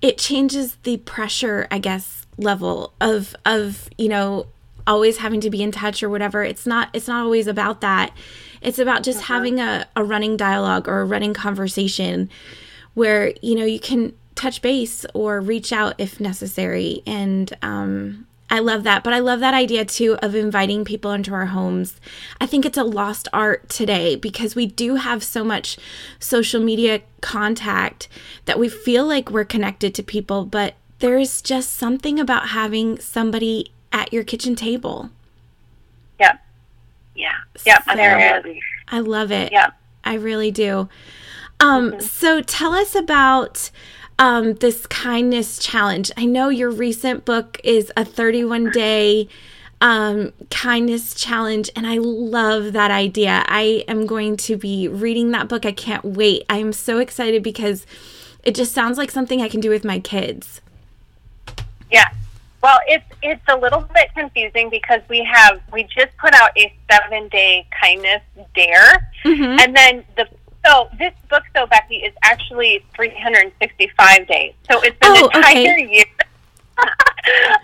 it 0.00 0.16
changes 0.16 0.76
the 0.84 0.96
pressure 0.98 1.66
i 1.72 1.78
guess 1.78 2.24
level 2.36 2.92
of 3.00 3.34
of 3.44 3.88
you 3.98 4.08
know 4.08 4.46
always 4.88 5.18
having 5.18 5.40
to 5.40 5.50
be 5.50 5.62
in 5.62 5.70
touch 5.70 6.02
or 6.02 6.08
whatever 6.08 6.42
it's 6.42 6.66
not 6.66 6.88
it's 6.92 7.06
not 7.06 7.22
always 7.22 7.46
about 7.46 7.80
that 7.80 8.12
it's 8.60 8.78
about 8.78 9.02
just 9.02 9.20
uh-huh. 9.20 9.34
having 9.34 9.60
a, 9.60 9.86
a 9.94 10.04
running 10.04 10.36
dialogue 10.36 10.88
or 10.88 11.00
a 11.00 11.04
running 11.04 11.34
conversation 11.34 12.28
where, 12.94 13.32
you 13.42 13.54
know, 13.54 13.64
you 13.64 13.80
can 13.80 14.12
touch 14.34 14.62
base 14.62 15.04
or 15.14 15.40
reach 15.40 15.72
out 15.72 15.94
if 15.98 16.20
necessary. 16.20 17.02
And 17.06 17.56
um, 17.62 18.26
I 18.50 18.60
love 18.60 18.82
that. 18.84 19.04
But 19.04 19.12
I 19.12 19.18
love 19.18 19.40
that 19.40 19.54
idea 19.54 19.84
too 19.84 20.16
of 20.22 20.34
inviting 20.34 20.84
people 20.84 21.12
into 21.12 21.34
our 21.34 21.46
homes. 21.46 22.00
I 22.40 22.46
think 22.46 22.64
it's 22.64 22.78
a 22.78 22.84
lost 22.84 23.28
art 23.32 23.68
today 23.68 24.16
because 24.16 24.54
we 24.54 24.66
do 24.66 24.96
have 24.96 25.22
so 25.22 25.44
much 25.44 25.78
social 26.18 26.60
media 26.60 27.02
contact 27.20 28.08
that 28.46 28.58
we 28.58 28.68
feel 28.68 29.06
like 29.06 29.30
we're 29.30 29.44
connected 29.44 29.94
to 29.94 30.02
people, 30.02 30.44
but 30.44 30.74
there's 31.00 31.40
just 31.40 31.76
something 31.76 32.18
about 32.18 32.48
having 32.48 32.98
somebody 32.98 33.72
at 33.92 34.12
your 34.12 34.24
kitchen 34.24 34.54
table. 34.54 35.10
Yeah. 36.18 36.38
Yeah. 37.14 37.36
Yeah. 37.66 37.82
So, 37.82 37.94
there 37.94 38.38
is. 38.46 38.56
I 38.88 39.00
love 39.00 39.30
it. 39.32 39.52
Yeah. 39.52 39.70
I 40.04 40.14
really 40.14 40.50
do. 40.50 40.88
Um, 41.60 41.92
mm-hmm. 41.92 42.00
So 42.00 42.40
tell 42.40 42.72
us 42.72 42.94
about 42.94 43.70
um, 44.18 44.54
this 44.54 44.86
kindness 44.86 45.58
challenge. 45.58 46.10
I 46.16 46.24
know 46.24 46.48
your 46.48 46.70
recent 46.70 47.24
book 47.24 47.60
is 47.64 47.92
a 47.96 48.04
31 48.04 48.70
day 48.70 49.28
um, 49.80 50.32
kindness 50.50 51.14
challenge, 51.14 51.70
and 51.76 51.86
I 51.86 51.98
love 51.98 52.72
that 52.72 52.90
idea. 52.90 53.44
I 53.46 53.84
am 53.86 54.06
going 54.06 54.36
to 54.38 54.56
be 54.56 54.88
reading 54.88 55.30
that 55.30 55.48
book. 55.48 55.64
I 55.64 55.72
can't 55.72 56.04
wait. 56.04 56.44
I 56.50 56.58
am 56.58 56.72
so 56.72 56.98
excited 56.98 57.42
because 57.42 57.86
it 58.42 58.54
just 58.54 58.72
sounds 58.72 58.98
like 58.98 59.10
something 59.10 59.40
I 59.40 59.48
can 59.48 59.60
do 59.60 59.70
with 59.70 59.84
my 59.84 60.00
kids. 60.00 60.60
Yeah, 61.90 62.06
well, 62.62 62.78
it's 62.86 63.04
it's 63.22 63.42
a 63.48 63.56
little 63.56 63.82
bit 63.94 64.08
confusing 64.14 64.68
because 64.70 65.00
we 65.08 65.22
have 65.32 65.60
we 65.72 65.84
just 65.84 66.16
put 66.18 66.34
out 66.34 66.50
a 66.56 66.72
seven 66.90 67.28
day 67.28 67.66
kindness 67.80 68.22
dare, 68.54 69.10
mm-hmm. 69.24 69.58
and 69.60 69.76
then 69.76 70.04
the 70.16 70.26
so 70.66 70.88
this 70.98 71.12
book 71.30 71.44
though 71.54 71.66
Becky 71.66 71.96
is 71.96 72.12
actually 72.22 72.84
three 72.94 73.10
hundred 73.10 73.44
and 73.44 73.52
sixty 73.60 73.90
five 73.96 74.26
days. 74.26 74.54
So 74.70 74.80
it's 74.82 74.96
an 75.02 75.16
oh, 75.16 75.26
entire 75.26 75.72
okay. 75.72 75.88
year 75.88 76.04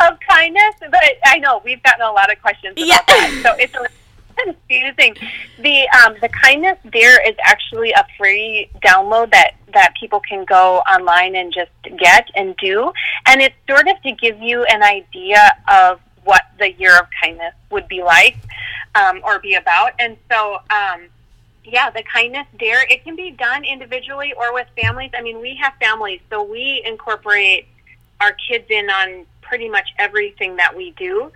of 0.01 0.19
kindness. 0.29 0.75
But 0.81 1.03
I 1.25 1.39
know 1.39 1.61
we've 1.65 1.83
gotten 1.83 2.03
a 2.03 2.13
lot 2.13 2.31
of 2.33 2.41
questions 2.41 2.75
about 2.77 2.87
yeah. 2.87 3.01
that, 3.07 3.41
so 3.45 3.55
it's. 3.59 3.75
A, 3.75 3.89
confusing. 4.43 5.17
The 5.59 5.88
um, 5.91 6.17
the 6.21 6.29
kindness 6.29 6.79
dare 6.91 7.26
is 7.29 7.37
actually 7.45 7.93
a 7.93 8.05
free 8.17 8.71
download 8.85 9.31
that 9.33 9.53
that 9.73 9.95
people 9.99 10.21
can 10.21 10.45
go 10.45 10.79
online 10.81 11.35
and 11.37 11.53
just 11.53 11.71
get 11.99 12.31
and 12.35 12.57
do, 12.57 12.93
and 13.26 13.41
it's 13.41 13.55
sort 13.69 13.88
of 13.88 14.00
to 14.03 14.12
give 14.12 14.41
you 14.41 14.64
an 14.64 14.83
idea 14.83 15.53
of 15.69 16.00
what 16.25 16.43
the 16.59 16.73
year 16.73 16.99
of 16.99 17.07
kindness 17.23 17.55
would 17.71 17.87
be 17.88 18.03
like 18.03 18.37
um, 18.95 19.21
or 19.25 19.38
be 19.38 19.55
about. 19.55 19.93
And 19.99 20.17
so, 20.31 20.59
um, 20.71 21.09
yeah, 21.64 21.91
the 21.91 22.03
kindness 22.03 22.47
dare 22.59 22.83
it 22.91 23.05
can 23.05 23.17
be 23.17 23.31
done 23.31 23.64
individually 23.64 24.33
or 24.37 24.53
with 24.53 24.67
families. 24.81 25.11
I 25.17 25.23
mean, 25.23 25.41
we 25.41 25.57
have 25.57 25.75
families, 25.81 26.21
so 26.31 26.43
we 26.43 26.83
incorporate 26.85 27.67
our 28.21 28.33
kids 28.49 28.66
in 28.71 28.88
on 28.90 29.26
pretty 29.42 29.68
much 29.68 29.88
everything 29.99 30.56
that 30.56 30.75
we 30.76 30.92
do. 30.92 31.30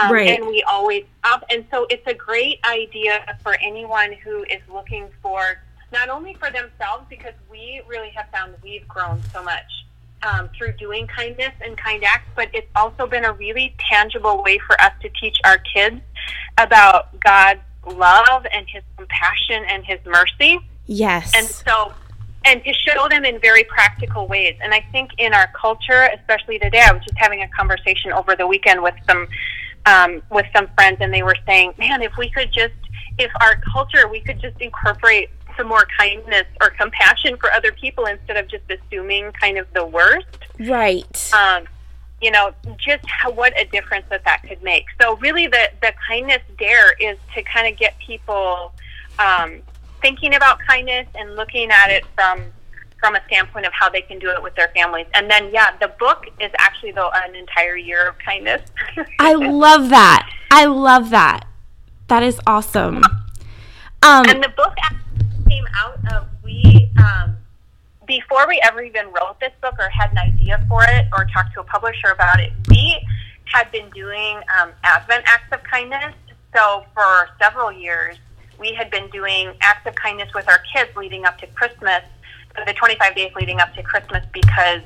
Um, 0.00 0.12
right. 0.12 0.38
And 0.38 0.46
we 0.46 0.62
always 0.62 1.04
up. 1.24 1.44
And 1.50 1.64
so 1.70 1.86
it's 1.90 2.06
a 2.06 2.14
great 2.14 2.60
idea 2.64 3.36
for 3.42 3.56
anyone 3.62 4.12
who 4.12 4.44
is 4.44 4.60
looking 4.72 5.08
for 5.22 5.60
not 5.92 6.08
only 6.08 6.34
for 6.34 6.50
themselves, 6.50 7.04
because 7.08 7.32
we 7.50 7.80
really 7.86 8.10
have 8.10 8.28
found 8.30 8.54
we've 8.62 8.86
grown 8.86 9.22
so 9.32 9.42
much 9.42 9.86
um, 10.22 10.48
through 10.56 10.72
doing 10.72 11.06
kindness 11.06 11.52
and 11.64 11.76
kind 11.78 12.04
acts, 12.04 12.28
but 12.36 12.48
it's 12.52 12.68
also 12.76 13.06
been 13.06 13.24
a 13.24 13.32
really 13.32 13.74
tangible 13.78 14.42
way 14.42 14.58
for 14.58 14.80
us 14.80 14.92
to 15.00 15.08
teach 15.20 15.38
our 15.44 15.58
kids 15.58 16.00
about 16.58 17.18
God's 17.20 17.60
love 17.86 18.46
and 18.52 18.66
His 18.68 18.82
compassion 18.96 19.64
and 19.68 19.84
His 19.84 19.98
mercy. 20.04 20.58
Yes. 20.86 21.32
And 21.34 21.46
so 21.46 21.94
and 22.48 22.64
to 22.64 22.72
show 22.72 23.08
them 23.08 23.24
in 23.26 23.38
very 23.40 23.64
practical 23.64 24.26
ways. 24.26 24.56
And 24.62 24.72
I 24.72 24.80
think 24.90 25.10
in 25.18 25.34
our 25.34 25.48
culture, 25.54 26.08
especially 26.14 26.58
today, 26.58 26.80
I 26.80 26.92
was 26.92 27.02
just 27.02 27.18
having 27.18 27.42
a 27.42 27.48
conversation 27.48 28.10
over 28.10 28.34
the 28.34 28.46
weekend 28.46 28.82
with 28.82 28.94
some 29.06 29.28
um, 29.86 30.22
with 30.30 30.46
some 30.54 30.68
friends, 30.74 30.98
and 31.00 31.12
they 31.12 31.22
were 31.22 31.36
saying, 31.46 31.74
"Man, 31.78 32.02
if 32.02 32.16
we 32.16 32.30
could 32.30 32.50
just, 32.52 32.74
if 33.18 33.30
our 33.40 33.60
culture, 33.72 34.08
we 34.08 34.20
could 34.20 34.40
just 34.40 34.60
incorporate 34.60 35.30
some 35.56 35.66
more 35.66 35.86
kindness 35.98 36.46
or 36.60 36.70
compassion 36.70 37.36
for 37.36 37.52
other 37.52 37.72
people 37.72 38.06
instead 38.06 38.36
of 38.36 38.48
just 38.48 38.64
assuming 38.70 39.30
kind 39.32 39.58
of 39.58 39.66
the 39.74 39.84
worst." 39.84 40.38
Right. 40.58 41.32
Um, 41.34 41.64
you 42.20 42.30
know, 42.30 42.52
just 42.78 43.06
how, 43.06 43.30
what 43.30 43.58
a 43.60 43.64
difference 43.66 44.06
that 44.10 44.24
that 44.24 44.42
could 44.42 44.62
make. 44.62 44.86
So 45.00 45.16
really, 45.18 45.46
the 45.46 45.70
the 45.82 45.92
kindness 46.08 46.42
dare 46.58 46.92
is 46.98 47.18
to 47.34 47.42
kind 47.42 47.70
of 47.70 47.78
get 47.78 47.98
people 47.98 48.72
um, 49.18 49.62
thinking 50.00 50.34
about 50.34 50.58
kindness 50.66 51.06
and 51.14 51.36
looking 51.36 51.70
at 51.70 51.90
it 51.90 52.04
from 52.14 52.42
from 52.98 53.14
a 53.14 53.20
standpoint 53.26 53.64
of 53.64 53.72
how 53.72 53.88
they 53.88 54.02
can 54.02 54.18
do 54.18 54.28
it 54.30 54.42
with 54.42 54.54
their 54.56 54.68
families. 54.74 55.06
And 55.14 55.30
then, 55.30 55.50
yeah, 55.52 55.76
the 55.80 55.88
book 56.00 56.26
is 56.40 56.50
actually 56.58 56.92
though 56.92 57.10
an 57.14 57.34
entire 57.36 57.76
year 57.76 58.08
of 58.08 58.18
kindness. 58.18 58.62
I 59.20 59.34
love 59.34 59.90
that. 59.90 60.28
I 60.50 60.64
love 60.64 61.10
that. 61.10 61.46
That 62.08 62.22
is 62.22 62.40
awesome. 62.46 63.04
Um, 64.02 64.24
and 64.26 64.42
the 64.42 64.52
book 64.56 64.74
actually 64.82 65.26
came 65.48 65.64
out 65.76 65.98
of 66.12 66.26
we 66.42 66.90
um, 66.98 67.36
before 68.06 68.48
we 68.48 68.60
ever 68.64 68.82
even 68.82 69.06
wrote 69.06 69.38
this 69.40 69.52
book 69.60 69.74
or 69.78 69.88
had 69.90 70.10
an 70.12 70.18
idea 70.18 70.64
for 70.68 70.82
it 70.84 71.06
or 71.12 71.26
talked 71.32 71.54
to 71.54 71.60
a 71.60 71.64
publisher 71.64 72.08
about 72.12 72.40
it. 72.40 72.52
We 72.68 72.98
had 73.44 73.70
been 73.70 73.90
doing 73.90 74.40
um, 74.60 74.72
Advent 74.82 75.24
acts 75.26 75.52
of 75.52 75.62
kindness. 75.64 76.14
So 76.54 76.84
for 76.94 77.28
several 77.40 77.70
years, 77.70 78.16
we 78.58 78.74
had 78.74 78.90
been 78.90 79.08
doing 79.10 79.54
acts 79.60 79.86
of 79.86 79.94
kindness 79.94 80.28
with 80.34 80.48
our 80.48 80.60
kids 80.74 80.90
leading 80.96 81.24
up 81.24 81.38
to 81.38 81.46
Christmas 81.48 82.02
the 82.66 82.72
25 82.72 83.14
days 83.14 83.32
leading 83.36 83.60
up 83.60 83.74
to 83.74 83.82
Christmas 83.82 84.24
because 84.32 84.82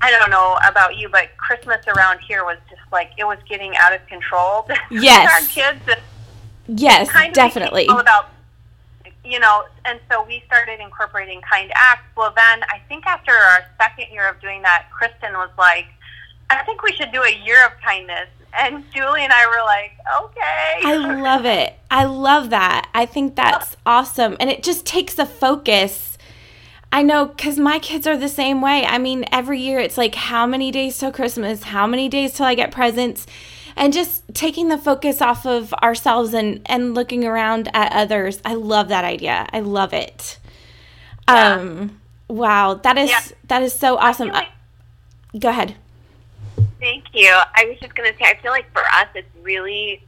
I 0.00 0.10
don't 0.10 0.30
know 0.30 0.58
about 0.68 0.96
you, 0.96 1.08
but 1.08 1.36
Christmas 1.36 1.86
around 1.86 2.20
here 2.20 2.44
was 2.44 2.58
just 2.68 2.82
like 2.92 3.12
it 3.18 3.24
was 3.24 3.38
getting 3.48 3.74
out 3.76 3.94
of 3.94 4.06
control. 4.06 4.68
Yes, 4.90 5.30
our 5.32 5.48
kids. 5.48 6.02
Yes, 6.66 7.10
kind 7.10 7.32
definitely. 7.34 7.86
All 7.88 8.00
about 8.00 8.30
you 9.24 9.40
know, 9.40 9.64
and 9.86 9.98
so 10.10 10.22
we 10.22 10.42
started 10.46 10.80
incorporating 10.80 11.40
kind 11.40 11.72
acts. 11.74 12.04
Well, 12.14 12.32
then 12.36 12.62
I 12.64 12.82
think 12.88 13.06
after 13.06 13.32
our 13.32 13.64
second 13.80 14.12
year 14.12 14.28
of 14.28 14.38
doing 14.40 14.60
that, 14.62 14.88
Kristen 14.90 15.32
was 15.32 15.50
like, 15.56 15.86
"I 16.50 16.62
think 16.64 16.82
we 16.82 16.92
should 16.92 17.10
do 17.10 17.22
a 17.22 17.34
year 17.44 17.64
of 17.64 17.72
kindness." 17.80 18.28
And 18.58 18.84
Julie 18.94 19.24
and 19.24 19.32
I 19.32 19.46
were 19.46 19.64
like, 19.64 19.92
okay. 20.22 20.80
I 20.84 20.96
love 21.20 21.44
it. 21.44 21.74
I 21.90 22.04
love 22.04 22.50
that. 22.50 22.88
I 22.94 23.06
think 23.06 23.34
that's 23.36 23.76
awesome. 23.84 24.36
And 24.38 24.50
it 24.50 24.62
just 24.62 24.86
takes 24.86 25.14
the 25.14 25.26
focus 25.26 26.14
I 26.94 27.02
know 27.02 27.26
because 27.26 27.58
my 27.58 27.80
kids 27.80 28.06
are 28.06 28.16
the 28.16 28.28
same 28.28 28.62
way. 28.62 28.84
I 28.84 28.98
mean, 28.98 29.24
every 29.32 29.60
year 29.60 29.80
it's 29.80 29.98
like, 29.98 30.14
how 30.14 30.46
many 30.46 30.70
days 30.70 30.96
till 30.96 31.10
Christmas? 31.10 31.64
How 31.64 31.88
many 31.88 32.08
days 32.08 32.34
till 32.34 32.46
I 32.46 32.54
get 32.54 32.70
presents? 32.70 33.26
And 33.74 33.92
just 33.92 34.22
taking 34.32 34.68
the 34.68 34.78
focus 34.78 35.20
off 35.20 35.44
of 35.44 35.74
ourselves 35.74 36.32
and, 36.34 36.60
and 36.66 36.94
looking 36.94 37.24
around 37.24 37.68
at 37.74 37.92
others. 37.92 38.40
I 38.44 38.54
love 38.54 38.90
that 38.90 39.04
idea. 39.04 39.44
I 39.52 39.58
love 39.58 39.92
it. 39.92 40.38
Yeah. 41.28 41.54
Um, 41.54 42.00
wow, 42.28 42.74
that 42.74 42.96
is 42.96 43.10
yeah. 43.10 43.22
that 43.48 43.62
is 43.64 43.72
so 43.72 43.96
awesome. 43.96 44.28
Like, 44.28 44.46
uh, 45.34 45.38
go 45.40 45.48
ahead. 45.48 45.74
Thank 46.84 47.04
you. 47.14 47.30
I 47.30 47.64
was 47.64 47.78
just 47.80 47.94
going 47.94 48.12
to 48.12 48.18
say, 48.18 48.26
I 48.26 48.38
feel 48.42 48.50
like 48.50 48.70
for 48.72 48.82
us, 48.82 49.08
it's 49.14 49.26
really 49.42 50.02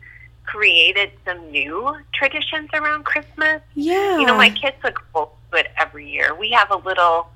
created 0.45 1.11
some 1.25 1.51
new 1.51 1.97
traditions 2.13 2.69
around 2.75 3.07
Christmas. 3.07 3.63
Yeah. 3.75 4.19
You 4.19 4.27
know, 4.27 4.37
my 4.37 4.51
kids 4.51 4.77
look 4.85 5.03
forward 5.11 5.33
to 5.53 5.61
it 5.61 5.69
every 5.79 6.07
year. 6.11 6.35
We 6.35 6.51
have 6.51 6.71
a 6.71 6.77
little 6.77 7.31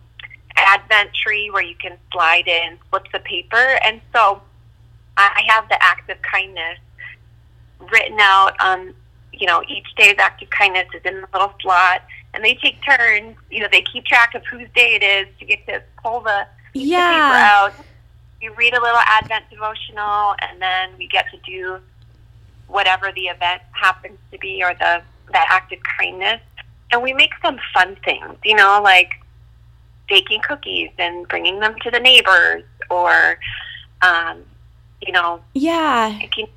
advent 0.56 1.14
tree 1.14 1.50
where 1.50 1.62
you 1.62 1.74
can 1.76 1.96
slide 2.12 2.48
in 2.48 2.76
slips 2.90 3.08
of 3.14 3.24
paper. 3.24 3.78
And 3.82 4.02
so 4.14 4.42
I 5.16 5.42
have 5.48 5.66
the 5.70 5.82
act 5.82 6.10
of 6.10 6.18
kindness 6.20 6.78
written 7.90 8.18
out 8.20 8.52
on, 8.60 8.92
you 9.32 9.46
know, 9.46 9.62
each 9.70 9.86
day's 9.96 10.16
act 10.18 10.42
of 10.42 10.50
kindness 10.50 10.88
is 10.94 11.00
in 11.06 11.18
the 11.18 11.26
little 11.32 11.54
slot. 11.62 12.02
And 12.34 12.44
they 12.44 12.56
take 12.56 12.76
turns. 12.84 13.36
You 13.50 13.60
know, 13.60 13.68
they 13.72 13.80
keep 13.80 14.04
track 14.04 14.34
of 14.34 14.44
whose 14.44 14.68
day 14.74 14.96
it 14.96 15.02
is 15.02 15.34
to 15.38 15.46
get 15.46 15.66
to 15.66 15.82
pull 16.04 16.20
the 16.20 16.46
yeah. 16.74 17.54
out. 17.54 17.72
You 18.40 18.54
read 18.54 18.74
a 18.74 18.80
little 18.80 19.00
Advent 19.06 19.44
devotional, 19.50 20.34
and 20.40 20.60
then 20.60 20.90
we 20.98 21.06
get 21.06 21.26
to 21.30 21.38
do 21.44 21.78
whatever 22.68 23.12
the 23.12 23.22
event 23.22 23.62
happens 23.72 24.18
to 24.32 24.38
be 24.38 24.62
or 24.62 24.74
the 24.74 25.02
that 25.32 25.46
act 25.50 25.72
of 25.72 25.78
kindness. 25.98 26.40
And 26.92 27.02
we 27.02 27.12
make 27.12 27.30
some 27.42 27.58
fun 27.72 27.96
things, 28.04 28.36
you 28.44 28.56
know, 28.56 28.80
like 28.82 29.10
baking 30.08 30.40
cookies 30.40 30.90
and 30.98 31.28
bringing 31.28 31.60
them 31.60 31.76
to 31.82 31.90
the 31.90 32.00
neighbors, 32.00 32.64
or 32.88 33.38
um, 34.02 34.42
you 35.00 35.12
know, 35.12 35.40
yeah, 35.54 36.16
picking, 36.18 36.48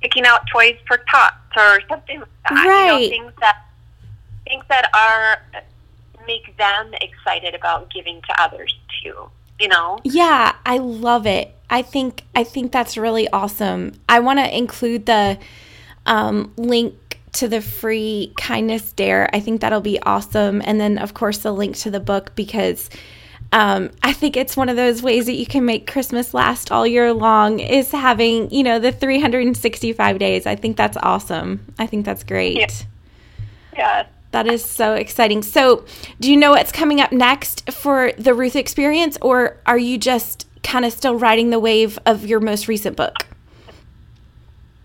picking 0.00 0.24
out 0.24 0.42
toys 0.52 0.76
for 0.86 0.98
tots 1.10 1.36
or 1.56 1.80
something 1.88 2.20
like 2.20 2.28
that. 2.48 2.66
Right. 2.66 3.00
You 3.00 3.10
know, 3.10 3.10
things 3.10 3.32
that 3.40 3.66
things 4.44 4.64
that 4.68 4.90
are 4.94 5.62
make 6.26 6.56
them 6.56 6.92
excited 7.00 7.54
about 7.54 7.90
giving 7.92 8.20
to 8.22 8.42
others 8.42 8.74
too. 9.02 9.30
You 9.60 9.68
know? 9.68 9.98
Yeah, 10.04 10.54
I 10.64 10.78
love 10.78 11.26
it. 11.26 11.54
I 11.68 11.82
think 11.82 12.24
I 12.34 12.44
think 12.44 12.72
that's 12.72 12.96
really 12.96 13.28
awesome. 13.28 13.92
I 14.08 14.20
want 14.20 14.38
to 14.38 14.56
include 14.56 15.06
the 15.06 15.38
um, 16.06 16.52
link 16.56 17.20
to 17.34 17.46
the 17.46 17.60
free 17.60 18.32
kindness 18.36 18.92
dare. 18.92 19.30
I 19.32 19.40
think 19.40 19.60
that'll 19.60 19.80
be 19.80 20.00
awesome, 20.02 20.62
and 20.64 20.80
then 20.80 20.98
of 20.98 21.14
course 21.14 21.38
the 21.38 21.52
link 21.52 21.76
to 21.78 21.90
the 21.90 22.00
book 22.00 22.32
because 22.34 22.90
um, 23.52 23.90
I 24.02 24.12
think 24.12 24.36
it's 24.36 24.56
one 24.56 24.68
of 24.68 24.76
those 24.76 25.02
ways 25.02 25.26
that 25.26 25.34
you 25.34 25.46
can 25.46 25.64
make 25.64 25.90
Christmas 25.90 26.34
last 26.34 26.70
all 26.70 26.86
year 26.86 27.12
long 27.12 27.60
is 27.60 27.90
having 27.92 28.50
you 28.50 28.62
know 28.62 28.78
the 28.78 28.92
365 28.92 30.18
days. 30.18 30.46
I 30.46 30.56
think 30.56 30.76
that's 30.76 30.96
awesome. 30.96 31.72
I 31.78 31.86
think 31.86 32.04
that's 32.04 32.24
great. 32.24 32.58
Yeah. 32.58 32.68
yeah. 33.76 34.06
That 34.32 34.46
is 34.46 34.64
so 34.64 34.94
exciting. 34.94 35.42
So, 35.42 35.84
do 36.20 36.30
you 36.30 36.36
know 36.36 36.52
what's 36.52 36.70
coming 36.70 37.00
up 37.00 37.10
next 37.10 37.70
for 37.72 38.12
the 38.16 38.32
Ruth 38.32 38.54
experience, 38.54 39.18
or 39.20 39.56
are 39.66 39.78
you 39.78 39.98
just 39.98 40.46
kind 40.62 40.84
of 40.84 40.92
still 40.92 41.16
riding 41.16 41.50
the 41.50 41.58
wave 41.58 41.98
of 42.06 42.24
your 42.24 42.38
most 42.38 42.68
recent 42.68 42.96
book? 42.96 43.26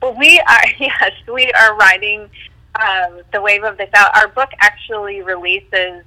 Well, 0.02 0.16
we 0.18 0.40
are, 0.40 0.64
yes, 0.80 1.12
we 1.32 1.52
are 1.52 1.76
riding 1.76 2.30
um, 2.80 3.22
the 3.32 3.42
wave 3.42 3.64
of 3.64 3.78
this 3.78 3.90
out. 3.94 4.16
Our 4.18 4.30
book 4.30 4.50
actually 4.62 5.22
releases 5.22 6.04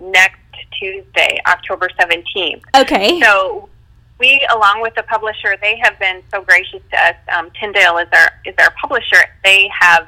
next 0.00 0.40
Tuesday, 0.78 1.38
October 1.46 1.88
17th. 2.00 2.62
Okay. 2.74 3.20
So, 3.20 3.68
we, 4.18 4.44
along 4.52 4.82
with 4.82 4.94
the 4.94 5.02
publisher, 5.04 5.56
they 5.60 5.78
have 5.82 5.98
been 5.98 6.22
so 6.32 6.42
gracious 6.42 6.80
to 6.90 6.98
us. 6.98 7.16
Um, 7.36 7.50
Tyndale 7.58 7.98
is 7.98 8.08
our 8.12 8.28
is 8.44 8.54
our 8.58 8.72
publisher. 8.80 9.24
They 9.44 9.68
have 9.80 10.06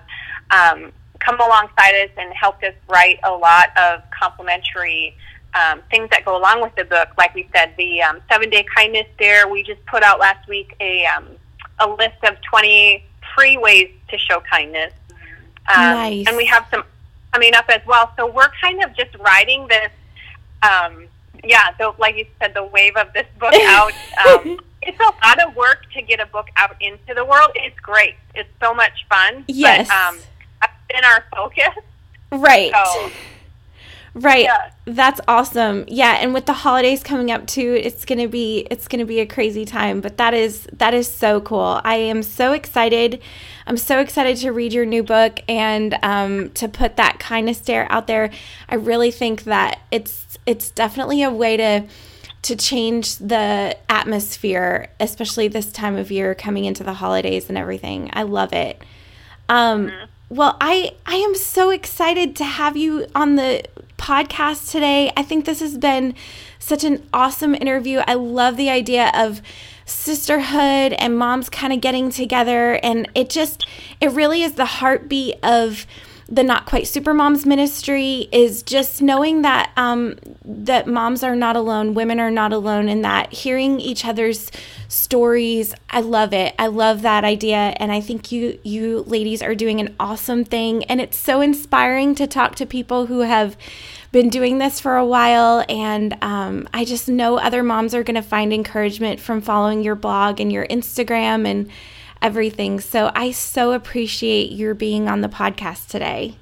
um, 0.50 0.92
come 1.24 1.40
alongside 1.40 1.94
us 2.04 2.10
and 2.16 2.32
helped 2.32 2.62
us 2.64 2.74
write 2.88 3.18
a 3.24 3.30
lot 3.30 3.68
of 3.76 4.02
complimentary 4.10 5.16
um, 5.54 5.80
things 5.90 6.10
that 6.10 6.24
go 6.24 6.36
along 6.36 6.62
with 6.62 6.74
the 6.74 6.84
book. 6.84 7.08
Like 7.16 7.34
we 7.34 7.48
said, 7.54 7.74
the 7.78 8.02
um, 8.02 8.20
seven 8.30 8.50
day 8.50 8.64
kindness 8.74 9.06
dare. 9.18 9.48
We 9.48 9.62
just 9.62 9.84
put 9.86 10.02
out 10.02 10.18
last 10.18 10.48
week 10.48 10.74
a 10.80 11.06
um, 11.06 11.28
a 11.78 11.88
list 11.88 12.22
of 12.24 12.36
twenty 12.42 13.04
free 13.36 13.56
ways 13.56 13.90
to 14.08 14.18
show 14.18 14.40
kindness. 14.50 14.92
Um, 15.74 15.94
nice. 15.94 16.26
And 16.26 16.36
we 16.36 16.44
have 16.46 16.66
some 16.70 16.84
coming 17.32 17.54
up 17.54 17.66
as 17.68 17.80
well. 17.86 18.12
So 18.16 18.30
we're 18.30 18.50
kind 18.60 18.82
of 18.84 18.94
just 18.94 19.14
riding 19.16 19.66
this. 19.68 19.90
Um, 20.62 21.06
yeah, 21.42 21.70
the, 21.78 21.92
like 21.98 22.16
you 22.16 22.26
said, 22.40 22.54
the 22.54 22.64
wave 22.64 22.96
of 22.96 23.12
this 23.12 23.26
book 23.38 23.54
out. 23.66 23.92
Um, 24.26 24.60
it's 24.82 24.98
a 25.00 25.26
lot 25.26 25.42
of 25.46 25.56
work 25.56 25.78
to 25.94 26.02
get 26.02 26.20
a 26.20 26.26
book 26.26 26.46
out 26.56 26.76
into 26.80 27.14
the 27.14 27.24
world. 27.24 27.50
It's 27.54 27.78
great. 27.80 28.14
It's 28.34 28.48
so 28.60 28.74
much 28.74 29.06
fun. 29.08 29.44
Yes. 29.48 29.88
But, 29.88 29.94
um, 29.94 30.18
been 30.94 31.04
our 31.04 31.24
focus. 31.34 31.74
Right. 32.32 32.72
So, 32.72 33.10
right. 34.14 34.44
Yeah. 34.44 34.70
That's 34.86 35.20
awesome. 35.26 35.84
Yeah, 35.88 36.18
and 36.20 36.34
with 36.34 36.46
the 36.46 36.52
holidays 36.52 37.02
coming 37.02 37.30
up 37.30 37.46
too, 37.46 37.80
it's 37.82 38.04
going 38.04 38.18
to 38.18 38.28
be 38.28 38.66
it's 38.70 38.86
going 38.86 38.98
to 38.98 39.06
be 39.06 39.20
a 39.20 39.26
crazy 39.26 39.64
time, 39.64 40.00
but 40.00 40.18
that 40.18 40.34
is 40.34 40.68
that 40.74 40.94
is 40.94 41.12
so 41.12 41.40
cool. 41.40 41.80
I 41.84 41.96
am 41.96 42.22
so 42.22 42.52
excited. 42.52 43.20
I'm 43.66 43.76
so 43.76 43.98
excited 43.98 44.36
to 44.38 44.50
read 44.50 44.72
your 44.72 44.84
new 44.84 45.02
book 45.02 45.40
and 45.48 45.98
um, 46.02 46.50
to 46.50 46.68
put 46.68 46.96
that 46.96 47.18
kindness 47.18 47.60
dare 47.60 47.90
out 47.90 48.06
there. 48.06 48.30
I 48.68 48.74
really 48.74 49.10
think 49.10 49.44
that 49.44 49.80
it's 49.90 50.38
it's 50.44 50.70
definitely 50.70 51.22
a 51.22 51.30
way 51.30 51.56
to 51.56 51.84
to 52.42 52.56
change 52.56 53.16
the 53.16 53.74
atmosphere, 53.88 54.90
especially 55.00 55.48
this 55.48 55.72
time 55.72 55.96
of 55.96 56.10
year 56.10 56.34
coming 56.34 56.66
into 56.66 56.84
the 56.84 56.92
holidays 56.92 57.48
and 57.48 57.56
everything. 57.56 58.10
I 58.12 58.24
love 58.24 58.52
it. 58.52 58.82
Um, 59.48 59.90
Well, 60.34 60.56
I 60.60 60.90
I 61.06 61.14
am 61.14 61.36
so 61.36 61.70
excited 61.70 62.34
to 62.36 62.44
have 62.44 62.76
you 62.76 63.06
on 63.14 63.36
the 63.36 63.62
podcast 63.96 64.68
today. 64.68 65.12
I 65.16 65.22
think 65.22 65.44
this 65.44 65.60
has 65.60 65.78
been 65.78 66.16
such 66.58 66.82
an 66.82 67.06
awesome 67.12 67.54
interview. 67.54 68.00
I 68.04 68.14
love 68.14 68.56
the 68.56 68.68
idea 68.68 69.12
of 69.14 69.40
sisterhood 69.86 70.92
and 70.94 71.16
moms 71.16 71.48
kind 71.48 71.72
of 71.72 71.80
getting 71.80 72.10
together 72.10 72.80
and 72.82 73.08
it 73.14 73.30
just 73.30 73.64
it 74.00 74.10
really 74.10 74.42
is 74.42 74.54
the 74.54 74.64
heartbeat 74.64 75.36
of 75.44 75.86
the 76.28 76.42
not 76.42 76.66
quite 76.66 76.86
super 76.86 77.12
moms 77.12 77.44
ministry 77.44 78.28
is 78.32 78.62
just 78.62 79.02
knowing 79.02 79.42
that 79.42 79.70
um, 79.76 80.16
that 80.44 80.86
moms 80.86 81.22
are 81.22 81.36
not 81.36 81.56
alone 81.56 81.94
women 81.94 82.18
are 82.18 82.30
not 82.30 82.52
alone 82.52 82.88
and 82.88 83.04
that 83.04 83.32
hearing 83.32 83.78
each 83.78 84.04
other's 84.04 84.50
stories 84.88 85.74
i 85.90 86.00
love 86.00 86.32
it. 86.32 86.54
I 86.58 86.68
love 86.68 87.02
that 87.02 87.24
idea 87.24 87.74
and 87.76 87.92
i 87.92 88.00
think 88.00 88.32
you 88.32 88.58
you 88.62 89.02
ladies 89.02 89.42
are 89.42 89.54
doing 89.54 89.80
an 89.80 89.94
awesome 90.00 90.44
thing 90.44 90.84
and 90.84 91.00
it's 91.00 91.16
so 91.16 91.40
inspiring 91.40 92.14
to 92.16 92.26
talk 92.26 92.54
to 92.56 92.66
people 92.66 93.06
who 93.06 93.20
have 93.20 93.56
been 94.12 94.28
doing 94.28 94.58
this 94.58 94.80
for 94.80 94.96
a 94.96 95.04
while 95.04 95.64
and 95.68 96.16
um, 96.22 96.68
i 96.72 96.84
just 96.84 97.08
know 97.08 97.38
other 97.38 97.62
moms 97.62 97.94
are 97.94 98.02
going 98.02 98.14
to 98.14 98.22
find 98.22 98.52
encouragement 98.52 99.20
from 99.20 99.40
following 99.40 99.82
your 99.82 99.96
blog 99.96 100.40
and 100.40 100.52
your 100.52 100.66
instagram 100.68 101.46
and 101.46 101.68
everything. 102.22 102.80
So 102.80 103.10
I 103.14 103.30
so 103.30 103.72
appreciate 103.72 104.52
your 104.52 104.74
being 104.74 105.08
on 105.08 105.20
the 105.20 105.28
podcast 105.28 105.88
today. 105.88 106.36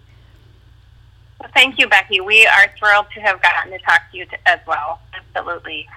Well, 1.41 1.51
thank 1.55 1.79
you, 1.79 1.89
Becky. 1.89 2.21
We 2.21 2.47
are 2.47 2.73
thrilled 2.79 3.07
to 3.15 3.21
have 3.21 3.43
gotten 3.43 3.73
to 3.73 3.79
talk 3.79 4.03
to 4.13 4.19
you 4.19 4.27
t- 4.27 4.37
as 4.47 4.61
well. 4.67 5.01
Absolutely. 5.13 5.89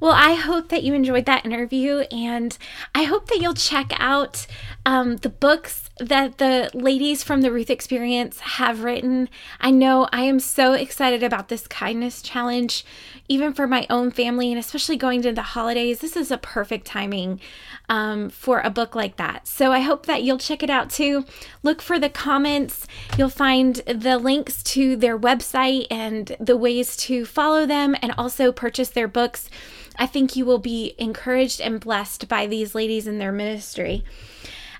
Well, 0.00 0.12
I 0.12 0.32
hope 0.32 0.70
that 0.70 0.82
you 0.82 0.94
enjoyed 0.94 1.26
that 1.26 1.44
interview, 1.44 1.98
and 2.10 2.56
I 2.94 3.02
hope 3.02 3.28
that 3.28 3.38
you'll 3.38 3.52
check 3.52 3.92
out 3.98 4.46
um, 4.86 5.18
the 5.18 5.28
books 5.28 5.89
that 6.00 6.38
the 6.38 6.70
ladies 6.72 7.22
from 7.22 7.42
the 7.42 7.52
Ruth 7.52 7.70
Experience 7.70 8.40
have 8.40 8.82
written. 8.82 9.28
I 9.60 9.70
know 9.70 10.08
I 10.12 10.22
am 10.22 10.40
so 10.40 10.72
excited 10.72 11.22
about 11.22 11.48
this 11.48 11.66
kindness 11.66 12.22
challenge, 12.22 12.84
even 13.28 13.52
for 13.52 13.66
my 13.66 13.86
own 13.90 14.10
family, 14.10 14.50
and 14.50 14.58
especially 14.58 14.96
going 14.96 15.22
to 15.22 15.32
the 15.32 15.42
holidays. 15.42 16.00
This 16.00 16.16
is 16.16 16.30
a 16.30 16.38
perfect 16.38 16.86
timing 16.86 17.40
um, 17.88 18.30
for 18.30 18.60
a 18.60 18.70
book 18.70 18.94
like 18.94 19.16
that. 19.16 19.46
So 19.46 19.72
I 19.72 19.80
hope 19.80 20.06
that 20.06 20.22
you'll 20.22 20.38
check 20.38 20.62
it 20.62 20.70
out 20.70 20.88
too. 20.90 21.24
Look 21.62 21.82
for 21.82 21.98
the 21.98 22.08
comments. 22.08 22.86
You'll 23.18 23.28
find 23.28 23.76
the 23.86 24.18
links 24.18 24.62
to 24.62 24.96
their 24.96 25.18
website 25.18 25.86
and 25.90 26.34
the 26.40 26.56
ways 26.56 26.96
to 26.98 27.26
follow 27.26 27.66
them 27.66 27.94
and 28.00 28.12
also 28.16 28.52
purchase 28.52 28.88
their 28.88 29.08
books. 29.08 29.50
I 29.98 30.06
think 30.06 30.34
you 30.34 30.46
will 30.46 30.58
be 30.58 30.94
encouraged 30.96 31.60
and 31.60 31.78
blessed 31.78 32.26
by 32.26 32.46
these 32.46 32.74
ladies 32.74 33.06
in 33.06 33.18
their 33.18 33.32
ministry. 33.32 34.02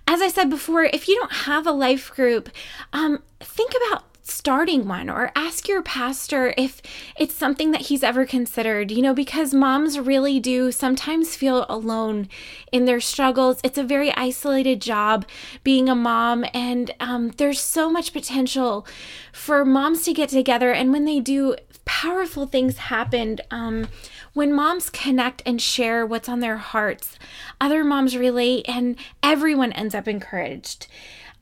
As 0.07 0.21
I 0.21 0.29
said 0.29 0.51
before, 0.51 0.85
if 0.85 1.09
you 1.09 1.17
don't 1.17 1.33
have 1.33 1.67
a 1.67 1.73
life 1.73 2.11
group, 2.11 2.51
um, 2.93 3.23
think 3.39 3.73
about 3.87 4.05
starting 4.31 4.87
one 4.87 5.11
or 5.11 5.33
ask 5.35 5.69
your 5.69 5.83
pastor 5.83 6.55
if 6.57 6.81
it's 7.16 7.35
something 7.35 7.71
that 7.73 7.83
he's 7.83 8.03
ever 8.03 8.25
considered, 8.25 8.90
you 8.90 9.03
know, 9.03 9.14
because 9.14 9.53
moms 9.53 9.99
really 9.99 10.40
do 10.40 10.73
sometimes 10.73 11.37
feel 11.37 11.66
alone 11.69 12.29
in 12.73 12.85
their 12.85 13.01
struggles. 13.01 13.61
It's 13.62 13.79
a 13.79 13.85
very 13.85 14.12
isolated 14.14 14.81
job 14.81 15.27
being 15.64 15.88
a 15.88 15.95
mom, 15.95 16.45
and 16.55 16.95
um, 17.01 17.31
there's 17.37 17.61
so 17.61 17.90
much 17.90 18.12
potential 18.12 18.87
for 19.33 19.64
moms 19.64 20.03
to 20.05 20.12
get 20.12 20.29
together. 20.29 20.73
And 20.73 20.93
when 20.93 21.05
they 21.05 21.21
do, 21.21 21.57
powerful 21.85 22.47
things 22.47 22.79
happen. 22.79 23.38
Um, 23.51 23.88
when 24.33 24.53
moms 24.53 24.90
connect 24.90 25.43
and 25.45 25.61
share 25.61 26.07
what's 26.07 26.29
on 26.29 26.40
their 26.40 26.57
hearts, 26.57 27.19
other 27.61 27.83
moms 27.83 28.16
relate 28.16 28.64
and 28.69 28.97
everyone 29.23 29.73
ends 29.73 29.95
up 29.95 30.07
encouraged. 30.07 30.87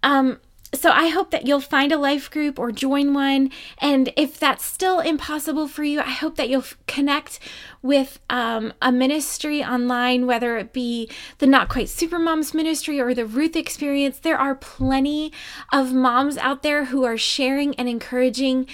Um, 0.03 0.41
so 0.75 0.91
I 0.91 1.09
hope 1.09 1.31
that 1.31 1.47
you'll 1.47 1.61
find 1.61 1.93
a 1.93 1.99
life 1.99 2.31
group 2.31 2.59
or 2.59 2.73
join 2.73 3.15
one. 3.15 3.51
And 3.79 4.13
if 4.17 4.39
that's 4.39 4.65
still 4.65 5.01
impossible 5.01 5.67
for 5.67 5.83
you, 5.83 6.01
I 6.01 6.11
hope 6.11 6.37
that 6.37 6.49
you'll 6.49 6.61
f- 6.61 6.77
connect 6.87 7.41
with 7.81 8.19
um, 8.29 8.73
a 8.83 8.93
ministry 8.93 9.65
online, 9.65 10.27
whether 10.27 10.59
it 10.59 10.73
be 10.73 11.09
the 11.39 11.47
Not 11.47 11.69
Quite 11.69 11.89
Super 11.89 12.19
Moms 12.19 12.53
ministry 12.53 13.01
or 13.01 13.15
the 13.15 13.25
Ruth 13.25 13.57
Experience. 13.57 14.19
There 14.19 14.39
are 14.39 14.55
plenty 14.55 15.33
of 15.73 15.95
moms 15.95 16.37
out 16.37 16.63
there 16.63 16.87
who 16.87 17.05
are 17.05 17.17
sharing 17.17 17.75
and 17.77 17.89
encouraging 17.89 18.67